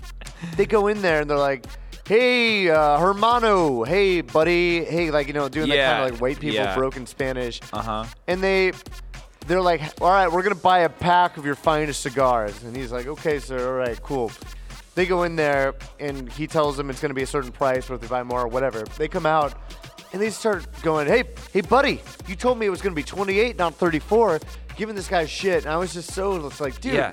they 0.56 0.66
go 0.66 0.86
in 0.88 1.02
there 1.02 1.20
and 1.20 1.30
they're 1.30 1.38
like, 1.38 1.64
"Hey, 2.06 2.68
uh, 2.70 2.98
hermano, 2.98 3.84
hey, 3.84 4.20
buddy, 4.20 4.84
hey," 4.84 5.10
like 5.10 5.26
you 5.28 5.32
know, 5.32 5.48
doing 5.48 5.68
that 5.68 5.76
Yeah, 5.76 5.92
kind 5.92 6.04
of 6.06 6.12
like 6.12 6.20
white 6.20 6.40
people 6.40 6.56
yeah. 6.56 6.74
broken 6.74 7.06
Spanish. 7.06 7.60
Uh 7.72 7.82
huh. 7.82 8.04
And 8.26 8.42
they, 8.42 8.72
they're 9.46 9.60
like, 9.60 9.80
"All 10.00 10.10
right, 10.10 10.30
we're 10.30 10.42
gonna 10.42 10.54
buy 10.54 10.80
a 10.80 10.88
pack 10.88 11.36
of 11.36 11.44
your 11.46 11.54
finest 11.54 12.00
cigars." 12.02 12.62
And 12.64 12.76
he's 12.76 12.92
like, 12.92 13.06
"Okay, 13.06 13.38
sir, 13.38 13.66
all 13.68 13.78
right, 13.78 14.00
cool." 14.02 14.30
They 14.94 15.06
go 15.06 15.22
in 15.22 15.36
there 15.36 15.74
and 16.00 16.30
he 16.30 16.46
tells 16.46 16.76
them 16.76 16.90
it's 16.90 17.00
gonna 17.00 17.14
be 17.14 17.22
a 17.22 17.26
certain 17.26 17.50
price, 17.52 17.88
or 17.88 17.94
if 17.94 18.00
they 18.02 18.08
buy 18.08 18.22
more, 18.22 18.42
or 18.42 18.48
whatever. 18.48 18.82
They 18.98 19.08
come 19.08 19.26
out. 19.26 19.54
And 20.14 20.20
they 20.20 20.28
start 20.28 20.66
going, 20.82 21.06
hey, 21.06 21.24
hey, 21.54 21.62
buddy, 21.62 22.02
you 22.28 22.36
told 22.36 22.58
me 22.58 22.66
it 22.66 22.68
was 22.68 22.82
going 22.82 22.94
to 22.94 22.94
be 22.94 23.02
28, 23.02 23.56
not 23.56 23.74
34, 23.76 24.40
giving 24.76 24.94
this 24.94 25.08
guy 25.08 25.26
shit. 25.26 25.64
And 25.64 25.72
I 25.72 25.76
was 25.76 25.92
just 25.94 26.12
so, 26.12 26.46
it's 26.46 26.60
like, 26.60 26.80
dude, 26.80 26.94
Yeah. 26.94 27.12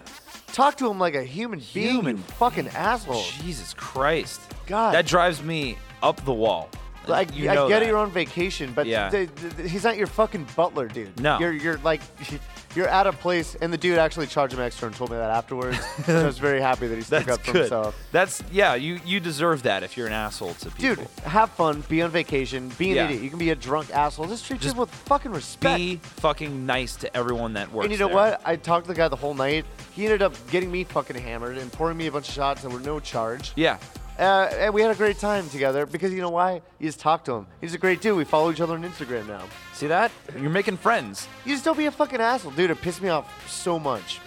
talk 0.54 0.78
to 0.78 0.90
him 0.90 1.00
like 1.00 1.16
a 1.16 1.24
human 1.24 1.62
being, 1.74 1.96
Human. 1.96 2.18
you 2.18 2.24
fucking 2.24 2.68
asshole. 2.70 3.24
Jesus 3.44 3.74
Christ. 3.74 4.42
God. 4.68 4.94
That 4.94 5.06
drives 5.06 5.42
me 5.44 5.78
up 6.04 6.24
the 6.26 6.34
wall. 6.34 6.70
Like, 7.08 7.36
you 7.36 7.50
I 7.50 7.56
know 7.56 7.68
get 7.68 7.80
that. 7.80 7.84
it, 7.84 7.88
you're 7.90 7.98
on 7.98 8.12
vacation, 8.12 8.72
but 8.74 8.86
Yeah. 8.86 9.10
th- 9.10 9.30
th- 9.58 9.72
he's 9.72 9.84
not 9.84 9.98
your 9.98 10.06
fucking 10.08 10.46
butler, 10.56 10.88
dude. 10.88 11.20
No. 11.20 11.40
You're, 11.40 11.54
you're 11.54 11.78
like, 11.80 12.02
you're 12.76 12.88
at 12.88 13.08
a 13.08 13.14
place, 13.14 13.56
and 13.56 13.74
the 13.74 13.78
dude 13.78 13.98
actually 13.98 14.28
charged 14.28 14.54
him 14.54 14.60
extra 14.60 14.88
and 14.88 14.96
told 14.96 15.10
me 15.12 15.18
that 15.18 15.30
afterwards. 15.32 15.78
so 16.06 16.20
I 16.22 16.26
was 16.26 16.38
very 16.38 16.62
happy 16.62 16.88
that 16.88 16.96
he 16.96 17.02
stuck 17.02 17.26
That's 17.26 17.40
up 17.40 17.46
for 17.46 17.52
good. 17.54 17.60
himself. 17.62 17.96
That's 18.12 18.44
yeah. 18.52 18.76
You 18.76 19.00
you 19.06 19.20
deserve 19.20 19.64
that 19.64 19.84
if 19.84 19.98
you're 19.98 20.08
an 20.08 20.14
asshole 20.14 20.54
to 20.56 20.70
people. 20.72 21.04
Dude, 21.06 21.08
have 21.24 21.50
fun, 21.52 21.84
be 21.90 22.02
on 22.02 22.12
vacation, 22.12 22.70
be 22.78 22.92
an 22.92 22.96
Yeah. 22.98 23.06
idiot. 23.06 23.22
You 23.24 23.30
can 23.30 23.40
be 23.40 23.50
a 23.50 23.56
drunk 23.56 23.90
asshole. 23.92 24.28
Just 24.28 24.46
treat 24.46 24.60
Just 24.62 24.76
people 24.76 24.86
with 24.86 24.94
fucking 24.94 25.32
respect. 25.32 25.78
be 25.78 25.96
fucking 25.98 26.66
nice 26.66 26.96
to 26.98 27.16
everyone 27.18 27.54
that 27.54 27.72
works. 27.72 27.86
and 27.86 27.92
you 27.94 28.00
know 28.00 28.08
there. 28.08 28.16
what? 28.16 28.42
I 28.46 28.56
talked 28.56 28.86
to 28.86 28.94
the 28.94 28.98
guy 28.98 29.08
the 29.08 29.16
whole 29.16 29.34
night. 29.34 29.66
He 29.94 30.06
ended 30.06 30.22
up 30.22 30.34
getting 30.52 30.72
me 30.72 30.84
fucking 30.84 31.18
hammered 31.18 31.58
and 31.58 31.72
pouring 31.72 31.98
me 31.98 32.08
a 32.08 32.12
bunch 32.12 32.30
of 32.30 32.34
shots 32.36 32.62
that 32.62 32.70
were 32.70 32.80
no 32.80 33.00
charge. 33.00 33.52
Yeah. 33.56 33.78
Uh, 34.18 34.50
and 34.60 34.74
we 34.74 34.82
had 34.82 34.92
a 34.92 34.96
great 34.96 35.18
time 35.18 35.50
together 35.50 35.86
because 35.86 36.12
you 36.14 36.20
know 36.22 36.30
why? 36.30 36.62
You 36.78 36.88
just 36.90 37.00
talk 37.00 37.24
to 37.26 37.34
him. 37.36 37.48
He's 37.62 37.74
a 37.74 37.78
great 37.78 38.02
dude. 38.02 38.18
We 38.18 38.26
follow 38.26 38.52
each 38.52 38.60
other 38.60 38.74
on 38.76 38.84
Instagram 38.84 39.28
now. 39.28 39.44
See 39.80 39.88
that? 39.88 40.12
You're 40.38 40.50
making 40.50 40.76
friends. 40.76 41.26
You 41.46 41.54
just 41.54 41.64
don't 41.64 41.78
be 41.78 41.86
a 41.86 41.92
fucking 41.92 42.20
asshole, 42.20 42.52
dude. 42.52 42.70
It 42.70 42.82
pissed 42.82 43.02
me 43.02 43.08
off 43.08 43.50
so 43.50 43.80
much. 43.80 44.20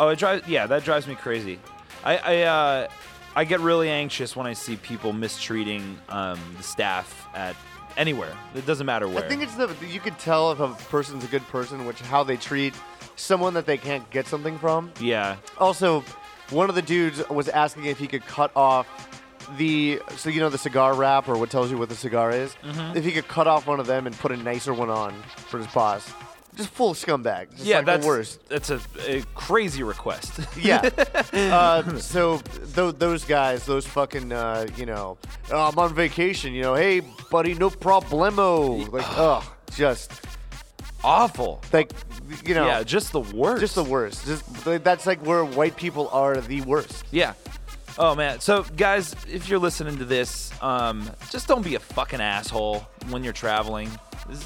Oh, 0.00 0.08
it 0.08 0.18
drives. 0.18 0.48
Yeah, 0.48 0.66
that 0.68 0.84
drives 0.84 1.06
me 1.06 1.14
crazy. 1.14 1.58
I 2.02 2.16
I 2.16 2.42
uh, 2.44 2.88
I 3.34 3.44
get 3.44 3.60
really 3.60 3.90
anxious 3.90 4.34
when 4.34 4.46
I 4.46 4.54
see 4.54 4.76
people 4.76 5.12
mistreating 5.12 5.98
um, 6.08 6.40
the 6.56 6.62
staff 6.62 7.28
at 7.34 7.54
anywhere. 7.98 8.32
It 8.54 8.64
doesn't 8.64 8.86
matter 8.86 9.06
where. 9.06 9.22
I 9.22 9.28
think 9.28 9.42
it's 9.42 9.54
the 9.56 9.68
you 9.86 10.00
could 10.00 10.18
tell 10.18 10.50
if 10.50 10.60
a 10.60 10.68
person's 10.88 11.24
a 11.24 11.28
good 11.28 11.46
person, 11.48 11.84
which 11.84 12.00
how 12.00 12.24
they 12.24 12.38
treat 12.38 12.72
someone 13.16 13.52
that 13.52 13.66
they 13.66 13.76
can't 13.76 14.08
get 14.08 14.26
something 14.26 14.58
from. 14.58 14.90
yeah. 14.98 15.36
Also, 15.58 16.02
one 16.48 16.70
of 16.70 16.74
the 16.74 16.80
dudes 16.80 17.22
was 17.28 17.50
asking 17.50 17.84
if 17.84 17.98
he 17.98 18.06
could 18.06 18.24
cut 18.24 18.50
off 18.56 18.86
the 19.56 20.00
so 20.16 20.28
you 20.30 20.40
know 20.40 20.48
the 20.50 20.58
cigar 20.58 20.94
wrap 20.94 21.28
or 21.28 21.36
what 21.38 21.50
tells 21.50 21.70
you 21.70 21.78
what 21.78 21.88
the 21.88 21.94
cigar 21.96 22.30
is. 22.30 22.54
Mhm. 22.64 22.96
If 22.96 23.04
he 23.04 23.12
could 23.12 23.28
cut 23.28 23.46
off 23.46 23.66
one 23.66 23.80
of 23.80 23.86
them 23.86 24.06
and 24.06 24.16
put 24.18 24.32
a 24.32 24.36
nicer 24.36 24.74
one 24.74 24.90
on 24.90 25.14
for 25.36 25.58
his 25.58 25.66
boss, 25.68 26.12
just 26.56 26.70
full 26.70 26.94
scumbag. 26.94 27.50
Just 27.52 27.64
yeah, 27.64 27.76
like 27.78 27.86
that's 27.86 28.02
the 28.02 28.08
worst. 28.08 28.48
That's 28.48 28.70
a, 28.70 28.80
a 29.06 29.22
crazy 29.34 29.82
request. 29.82 30.40
Yeah. 30.58 30.80
uh, 31.32 31.98
so 31.98 32.38
th- 32.74 32.96
those 32.96 33.24
guys, 33.24 33.66
those 33.66 33.86
fucking, 33.86 34.32
uh, 34.32 34.66
you 34.76 34.86
know, 34.86 35.18
oh, 35.52 35.68
I'm 35.68 35.78
on 35.78 35.94
vacation. 35.94 36.52
You 36.54 36.62
know, 36.62 36.74
hey 36.74 37.02
buddy, 37.30 37.54
no 37.54 37.70
problemo. 37.70 38.90
Like, 38.90 39.04
ugh, 39.18 39.44
just 39.74 40.10
awful. 41.04 41.60
Like, 41.72 41.92
you 42.44 42.54
know, 42.54 42.66
Yeah, 42.66 42.82
just 42.82 43.12
the 43.12 43.20
worst. 43.20 43.60
Just 43.60 43.74
the 43.74 43.84
worst. 43.84 44.26
Just 44.26 44.64
that's 44.82 45.06
like 45.06 45.24
where 45.24 45.44
white 45.44 45.76
people 45.76 46.08
are 46.08 46.40
the 46.40 46.62
worst. 46.62 47.04
Yeah. 47.10 47.34
Oh 47.98 48.14
man. 48.14 48.40
So 48.40 48.62
guys, 48.76 49.14
if 49.30 49.48
you're 49.48 49.58
listening 49.58 49.96
to 49.98 50.04
this, 50.04 50.52
um, 50.62 51.10
just 51.30 51.48
don't 51.48 51.64
be 51.64 51.76
a 51.76 51.80
fucking 51.80 52.20
asshole 52.20 52.86
when 53.08 53.24
you're 53.24 53.32
traveling. 53.32 53.90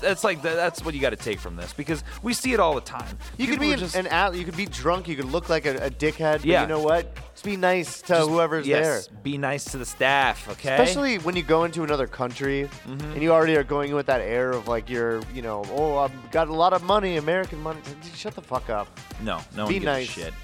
That's 0.02 0.22
like 0.24 0.42
that's 0.42 0.84
what 0.84 0.94
you 0.94 1.00
got 1.00 1.10
to 1.10 1.16
take 1.16 1.40
from 1.40 1.56
this 1.56 1.72
because 1.72 2.04
we 2.22 2.32
see 2.34 2.52
it 2.52 2.60
all 2.60 2.74
the 2.74 2.80
time. 2.82 3.16
You 3.38 3.46
could 3.46 3.58
be 3.58 3.72
an, 3.72 3.78
just 3.78 3.96
an 3.96 4.06
at, 4.08 4.34
you 4.34 4.44
could 4.44 4.56
be 4.56 4.66
drunk, 4.66 5.08
you 5.08 5.16
could 5.16 5.24
look 5.24 5.48
like 5.48 5.64
a, 5.64 5.86
a 5.86 5.90
dickhead, 5.90 6.38
but 6.38 6.44
Yeah. 6.44 6.62
you 6.62 6.68
know 6.68 6.80
what? 6.80 7.12
Just 7.32 7.44
be 7.44 7.56
nice 7.56 8.02
to 8.02 8.08
just- 8.08 8.28
whoever's 8.28 8.66
yes, 8.68 9.06
there. 9.06 9.16
Be 9.22 9.38
nice 9.38 9.64
to 9.72 9.78
the 9.78 9.86
staff, 9.86 10.46
okay? 10.50 10.74
Especially 10.74 11.16
when 11.18 11.34
you 11.34 11.42
go 11.42 11.64
into 11.64 11.82
another 11.82 12.06
country 12.06 12.68
Mhm. 12.86 13.12
and 13.14 13.22
you 13.22 13.32
already 13.32 13.56
are 13.56 13.64
going 13.64 13.88
in 13.90 13.96
with 13.96 14.06
that 14.06 14.20
air 14.20 14.50
of 14.50 14.68
like 14.68 14.90
you're, 14.90 15.22
you 15.34 15.40
know, 15.40 15.64
oh, 15.72 15.96
I've 15.98 16.30
got 16.30 16.48
a 16.48 16.52
lot 16.52 16.72
of 16.74 16.82
money, 16.82 17.16
American 17.16 17.60
money. 17.62 17.80
Shut 18.14 18.34
the 18.34 18.42
fuck 18.42 18.68
up. 18.68 18.86
no, 19.22 19.40
no 19.56 19.66
be 19.66 19.80
one 19.80 19.82
gives 19.82 19.84
nice. 19.86 20.08
a 20.10 20.12
shit. 20.12 20.34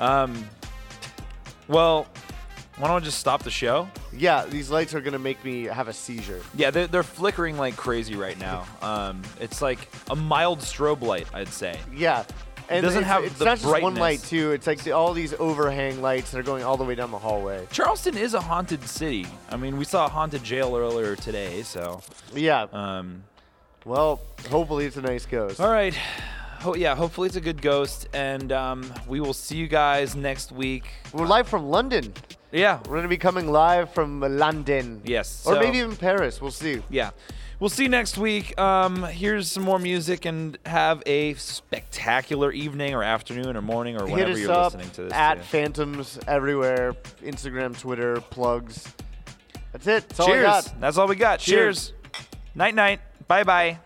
Um. 0.00 0.48
Well, 1.68 2.06
why 2.76 2.88
don't 2.88 2.96
we 3.00 3.04
just 3.04 3.18
stop 3.18 3.42
the 3.42 3.50
show? 3.50 3.88
Yeah, 4.12 4.44
these 4.46 4.70
lights 4.70 4.94
are 4.94 5.00
gonna 5.00 5.18
make 5.18 5.44
me 5.44 5.64
have 5.64 5.88
a 5.88 5.92
seizure. 5.92 6.40
Yeah, 6.54 6.70
they're, 6.70 6.86
they're 6.86 7.02
flickering 7.02 7.56
like 7.56 7.76
crazy 7.76 8.16
right 8.16 8.38
now. 8.38 8.66
Um, 8.82 9.22
it's 9.40 9.62
like 9.62 9.88
a 10.10 10.16
mild 10.16 10.58
strobe 10.58 11.02
light, 11.02 11.26
I'd 11.32 11.48
say. 11.48 11.78
Yeah. 11.94 12.24
And 12.70 12.82
doesn't 12.82 13.00
it's, 13.00 13.08
have 13.08 13.24
it's 13.24 13.38
the 13.38 13.44
not 13.44 13.58
just 13.58 13.64
one 13.66 13.94
brightness. 13.94 14.00
light 14.00 14.22
too. 14.22 14.52
It's 14.52 14.66
like 14.66 14.82
the, 14.82 14.92
all 14.92 15.12
these 15.12 15.34
overhang 15.34 16.00
lights 16.00 16.30
that 16.30 16.38
are 16.38 16.42
going 16.42 16.64
all 16.64 16.78
the 16.78 16.84
way 16.84 16.94
down 16.94 17.10
the 17.10 17.18
hallway. 17.18 17.66
Charleston 17.70 18.16
is 18.16 18.32
a 18.32 18.40
haunted 18.40 18.82
city. 18.88 19.26
I 19.50 19.56
mean, 19.58 19.76
we 19.76 19.84
saw 19.84 20.06
a 20.06 20.08
haunted 20.08 20.42
jail 20.42 20.74
earlier 20.74 21.14
today, 21.14 21.62
so. 21.62 22.00
Yeah. 22.34 22.66
Um. 22.72 23.24
Well, 23.84 24.20
hopefully 24.50 24.86
it's 24.86 24.96
a 24.96 25.02
nice 25.02 25.26
ghost. 25.26 25.60
All 25.60 25.70
right. 25.70 25.94
Ho- 26.64 26.74
yeah, 26.74 26.94
hopefully 26.96 27.26
it's 27.26 27.36
a 27.36 27.42
good 27.42 27.60
ghost, 27.60 28.08
and 28.14 28.50
um, 28.50 28.90
we 29.06 29.20
will 29.20 29.34
see 29.34 29.56
you 29.56 29.68
guys 29.68 30.16
next 30.16 30.50
week. 30.50 30.84
We're 31.12 31.26
live 31.26 31.46
from 31.46 31.68
London. 31.68 32.14
Yeah. 32.52 32.80
We're 32.88 32.96
gonna 32.96 33.08
be 33.08 33.18
coming 33.18 33.52
live 33.52 33.92
from 33.92 34.20
London. 34.20 35.02
Yes. 35.04 35.44
Or 35.46 35.54
so- 35.54 35.60
maybe 35.60 35.76
even 35.78 35.94
Paris. 35.94 36.40
We'll 36.40 36.50
see. 36.50 36.82
Yeah. 36.88 37.10
We'll 37.60 37.68
see 37.68 37.82
you 37.82 37.88
next 37.90 38.16
week. 38.16 38.58
Um, 38.58 39.02
here's 39.04 39.50
some 39.52 39.62
more 39.62 39.78
music, 39.78 40.24
and 40.24 40.56
have 40.64 41.02
a 41.04 41.34
spectacular 41.34 42.50
evening, 42.50 42.94
or 42.94 43.02
afternoon, 43.02 43.56
or 43.58 43.62
morning, 43.62 43.96
or 44.00 44.06
Hit 44.06 44.12
whenever 44.14 44.32
us 44.32 44.38
you're 44.38 44.50
up 44.52 44.64
listening 44.72 44.90
to 44.92 45.02
this. 45.02 45.12
at 45.12 45.34
too. 45.34 45.42
Phantoms 45.42 46.18
everywhere. 46.26 46.94
Instagram, 47.22 47.78
Twitter, 47.78 48.22
plugs. 48.22 48.88
That's 49.72 49.86
it. 49.86 50.08
That's 50.08 50.20
all 50.20 50.26
Cheers. 50.28 50.42
got. 50.44 50.80
That's 50.80 50.96
all 50.96 51.08
we 51.08 51.16
got. 51.16 51.40
Cheers. 51.40 51.92
Cheers. 51.92 51.92
Night 52.54 52.74
night. 52.74 53.00
Bye 53.28 53.44
bye. 53.44 53.78